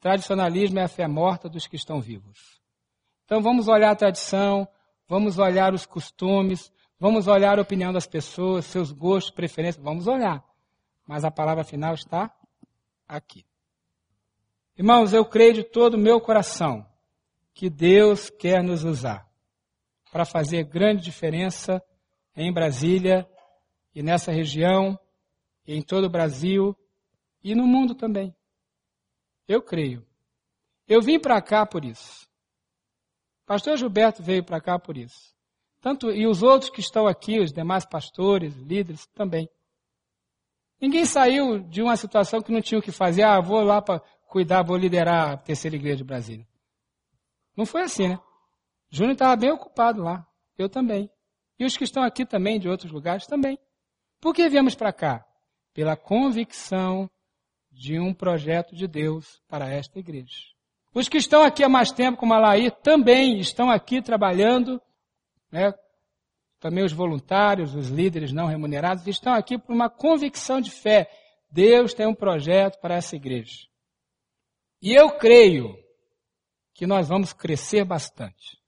Tradicionalismo 0.00 0.78
é 0.78 0.84
a 0.84 0.88
fé 0.88 1.06
morta 1.06 1.46
dos 1.46 1.66
que 1.66 1.76
estão 1.76 2.00
vivos. 2.00 2.58
Então 3.26 3.42
vamos 3.42 3.68
olhar 3.68 3.90
a 3.90 3.94
tradição, 3.94 4.66
vamos 5.06 5.38
olhar 5.38 5.74
os 5.74 5.84
costumes, 5.84 6.72
vamos 6.98 7.26
olhar 7.26 7.58
a 7.58 7.60
opinião 7.60 7.92
das 7.92 8.06
pessoas, 8.06 8.64
seus 8.64 8.90
gostos, 8.90 9.30
preferências, 9.30 9.84
vamos 9.84 10.06
olhar. 10.06 10.42
Mas 11.06 11.22
a 11.22 11.30
palavra 11.30 11.64
final 11.64 11.92
está 11.92 12.34
aqui. 13.06 13.44
Irmãos, 14.74 15.12
eu 15.12 15.26
creio 15.26 15.52
de 15.52 15.62
todo 15.62 15.96
o 15.96 16.00
meu 16.00 16.18
coração 16.18 16.86
que 17.52 17.68
Deus 17.68 18.30
quer 18.30 18.62
nos 18.62 18.84
usar 18.84 19.28
para 20.10 20.24
fazer 20.24 20.64
grande 20.64 21.02
diferença 21.02 21.82
em 22.34 22.50
Brasília 22.50 23.28
e 23.94 24.02
nessa 24.02 24.32
região, 24.32 24.98
em 25.66 25.82
todo 25.82 26.04
o 26.04 26.10
Brasil 26.10 26.76
e 27.42 27.54
no 27.54 27.66
mundo 27.66 27.94
também. 27.94 28.34
Eu 29.46 29.62
creio. 29.62 30.06
Eu 30.88 31.00
vim 31.00 31.18
para 31.18 31.40
cá 31.40 31.66
por 31.66 31.84
isso. 31.84 32.28
Pastor 33.46 33.76
Gilberto 33.76 34.22
veio 34.22 34.44
para 34.44 34.60
cá 34.60 34.78
por 34.78 34.96
isso. 34.96 35.34
Tanto 35.80 36.10
e 36.10 36.26
os 36.26 36.42
outros 36.42 36.70
que 36.70 36.80
estão 36.80 37.06
aqui, 37.06 37.40
os 37.40 37.52
demais 37.52 37.84
pastores, 37.84 38.54
líderes 38.54 39.06
também. 39.08 39.48
Ninguém 40.80 41.04
saiu 41.04 41.60
de 41.60 41.82
uma 41.82 41.96
situação 41.96 42.40
que 42.40 42.52
não 42.52 42.60
tinha 42.60 42.78
o 42.78 42.82
que 42.82 42.92
fazer. 42.92 43.22
Ah, 43.22 43.40
vou 43.40 43.62
lá 43.62 43.82
para 43.82 44.00
cuidar, 44.28 44.62
vou 44.62 44.76
liderar 44.76 45.32
a 45.32 45.36
terceira 45.36 45.76
igreja 45.76 45.98
de 45.98 46.04
Brasília. 46.04 46.46
Não 47.56 47.66
foi 47.66 47.82
assim, 47.82 48.08
né? 48.08 48.20
Júnior 48.90 49.12
estava 49.12 49.36
bem 49.36 49.50
ocupado 49.50 50.02
lá. 50.02 50.26
Eu 50.56 50.68
também. 50.68 51.10
E 51.58 51.64
os 51.64 51.76
que 51.76 51.84
estão 51.84 52.02
aqui 52.02 52.24
também, 52.24 52.58
de 52.58 52.68
outros 52.68 52.90
lugares, 52.90 53.26
também. 53.26 53.58
Por 54.20 54.34
que 54.34 54.48
viemos 54.48 54.74
para 54.74 54.92
cá? 54.92 55.26
Pela 55.72 55.96
convicção 55.96 57.10
de 57.70 57.98
um 57.98 58.12
projeto 58.12 58.74
de 58.74 58.86
Deus 58.86 59.40
para 59.48 59.68
esta 59.68 59.98
igreja. 59.98 60.52
Os 60.94 61.08
que 61.08 61.16
estão 61.16 61.42
aqui 61.42 61.64
há 61.64 61.68
mais 61.68 61.90
tempo, 61.90 62.18
como 62.18 62.34
a 62.34 62.38
Laí, 62.38 62.70
também 62.82 63.38
estão 63.38 63.70
aqui 63.70 64.02
trabalhando, 64.02 64.80
né? 65.50 65.72
também 66.60 66.84
os 66.84 66.92
voluntários, 66.92 67.74
os 67.74 67.88
líderes 67.88 68.32
não 68.32 68.46
remunerados, 68.46 69.06
estão 69.06 69.32
aqui 69.32 69.58
por 69.58 69.74
uma 69.74 69.90
convicção 69.90 70.60
de 70.60 70.70
fé. 70.70 71.10
Deus 71.50 71.92
tem 71.92 72.06
um 72.06 72.14
projeto 72.14 72.78
para 72.80 72.94
essa 72.94 73.16
igreja. 73.16 73.66
E 74.80 74.92
eu 74.92 75.10
creio 75.12 75.76
que 76.74 76.86
nós 76.86 77.08
vamos 77.08 77.32
crescer 77.32 77.84
bastante. 77.84 78.58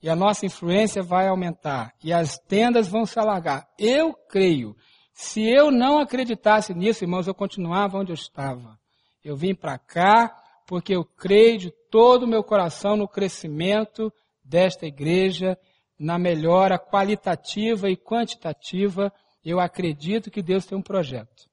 E 0.00 0.08
a 0.08 0.16
nossa 0.16 0.46
influência 0.46 1.02
vai 1.02 1.28
aumentar. 1.28 1.92
E 2.02 2.12
as 2.12 2.38
tendas 2.38 2.88
vão 2.88 3.04
se 3.04 3.18
alargar. 3.18 3.68
Eu 3.78 4.14
creio. 4.14 4.76
Se 5.20 5.42
eu 5.42 5.72
não 5.72 5.98
acreditasse 5.98 6.72
nisso, 6.72 7.02
irmãos, 7.02 7.26
eu 7.26 7.34
continuava 7.34 7.98
onde 7.98 8.12
eu 8.12 8.14
estava. 8.14 8.78
Eu 9.24 9.34
vim 9.36 9.52
para 9.52 9.76
cá 9.76 10.28
porque 10.64 10.94
eu 10.94 11.04
creio 11.04 11.58
de 11.58 11.70
todo 11.90 12.22
o 12.22 12.26
meu 12.28 12.44
coração 12.44 12.96
no 12.96 13.08
crescimento 13.08 14.12
desta 14.44 14.86
igreja, 14.86 15.58
na 15.98 16.20
melhora 16.20 16.78
qualitativa 16.78 17.90
e 17.90 17.96
quantitativa. 17.96 19.12
Eu 19.44 19.58
acredito 19.58 20.30
que 20.30 20.40
Deus 20.40 20.64
tem 20.64 20.78
um 20.78 20.82
projeto. 20.82 21.50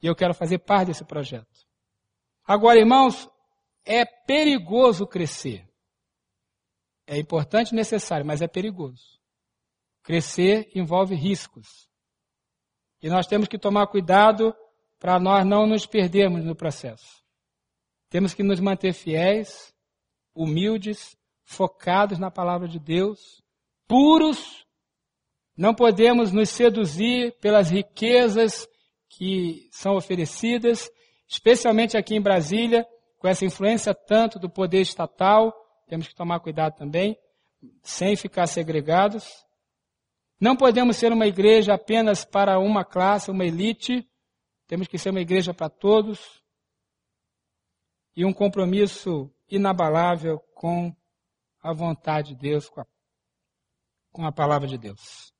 E 0.00 0.06
eu 0.06 0.14
quero 0.14 0.32
fazer 0.32 0.58
parte 0.58 0.86
desse 0.86 1.04
projeto. 1.04 1.66
Agora, 2.46 2.78
irmãos, 2.78 3.28
é 3.84 4.04
perigoso 4.04 5.04
crescer. 5.04 5.68
É 7.08 7.18
importante 7.18 7.72
e 7.72 7.74
necessário, 7.74 8.24
mas 8.24 8.40
é 8.40 8.46
perigoso. 8.46 9.18
Crescer 10.04 10.70
envolve 10.76 11.16
riscos. 11.16 11.92
E 13.04 13.10
nós 13.10 13.26
temos 13.26 13.48
que 13.48 13.58
tomar 13.58 13.86
cuidado 13.88 14.56
para 14.98 15.20
nós 15.20 15.44
não 15.44 15.66
nos 15.66 15.84
perdermos 15.84 16.42
no 16.42 16.56
processo. 16.56 17.22
Temos 18.08 18.32
que 18.32 18.42
nos 18.42 18.58
manter 18.60 18.94
fiéis, 18.94 19.74
humildes, 20.34 21.14
focados 21.42 22.18
na 22.18 22.30
palavra 22.30 22.66
de 22.66 22.78
Deus, 22.78 23.42
puros. 23.86 24.64
Não 25.54 25.74
podemos 25.74 26.32
nos 26.32 26.48
seduzir 26.48 27.38
pelas 27.42 27.68
riquezas 27.68 28.66
que 29.10 29.68
são 29.70 29.96
oferecidas, 29.96 30.90
especialmente 31.28 31.98
aqui 31.98 32.14
em 32.14 32.22
Brasília, 32.22 32.86
com 33.18 33.28
essa 33.28 33.44
influência 33.44 33.94
tanto 33.94 34.38
do 34.38 34.48
poder 34.48 34.80
estatal, 34.80 35.52
temos 35.86 36.08
que 36.08 36.14
tomar 36.14 36.40
cuidado 36.40 36.74
também, 36.74 37.18
sem 37.82 38.16
ficar 38.16 38.46
segregados. 38.46 39.44
Não 40.44 40.54
podemos 40.54 40.98
ser 40.98 41.10
uma 41.10 41.26
igreja 41.26 41.72
apenas 41.72 42.22
para 42.22 42.58
uma 42.58 42.84
classe, 42.84 43.30
uma 43.30 43.46
elite, 43.46 44.06
temos 44.66 44.86
que 44.86 44.98
ser 44.98 45.08
uma 45.08 45.22
igreja 45.22 45.54
para 45.54 45.70
todos. 45.70 46.44
E 48.14 48.26
um 48.26 48.32
compromisso 48.34 49.34
inabalável 49.48 50.38
com 50.54 50.94
a 51.62 51.72
vontade 51.72 52.34
de 52.34 52.42
Deus, 52.42 52.68
com 52.68 52.82
a, 52.82 52.86
com 54.12 54.26
a 54.26 54.30
palavra 54.30 54.68
de 54.68 54.76
Deus. 54.76 55.32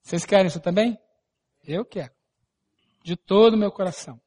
Vocês 0.00 0.24
querem 0.24 0.46
isso 0.46 0.60
também? 0.60 0.98
Eu 1.62 1.84
quero. 1.84 2.14
De 3.04 3.16
todo 3.16 3.52
o 3.52 3.58
meu 3.58 3.70
coração. 3.70 4.18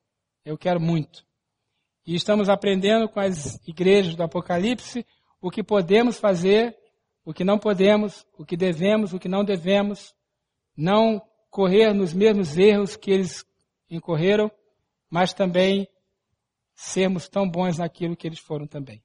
Eu 0.46 0.56
quero 0.56 0.80
muito. 0.80 1.26
E 2.06 2.14
estamos 2.14 2.48
aprendendo 2.48 3.10
com 3.10 3.20
as 3.20 3.56
igrejas 3.68 4.14
do 4.14 4.22
Apocalipse 4.22 5.04
o 5.42 5.50
que 5.50 5.64
podemos 5.64 6.20
fazer, 6.20 6.78
o 7.26 7.34
que 7.34 7.44
não 7.44 7.58
podemos, 7.58 8.26
o 8.38 8.46
que 8.46 8.58
devemos, 8.58 9.14
o 9.14 9.20
que 9.20 9.28
não 9.28 9.44
devemos, 9.44 10.14
não 10.76 11.22
correr 11.50 11.94
nos 11.94 12.14
mesmos 12.14 12.58
erros 12.58 12.96
que 12.96 13.12
eles 13.12 13.46
incorreram, 13.90 14.52
mas 15.10 15.34
também 15.34 15.88
sermos 16.74 17.28
tão 17.30 17.48
bons 17.50 17.78
naquilo 17.78 18.16
que 18.16 18.28
eles 18.28 18.40
foram 18.40 18.66
também. 18.66 19.04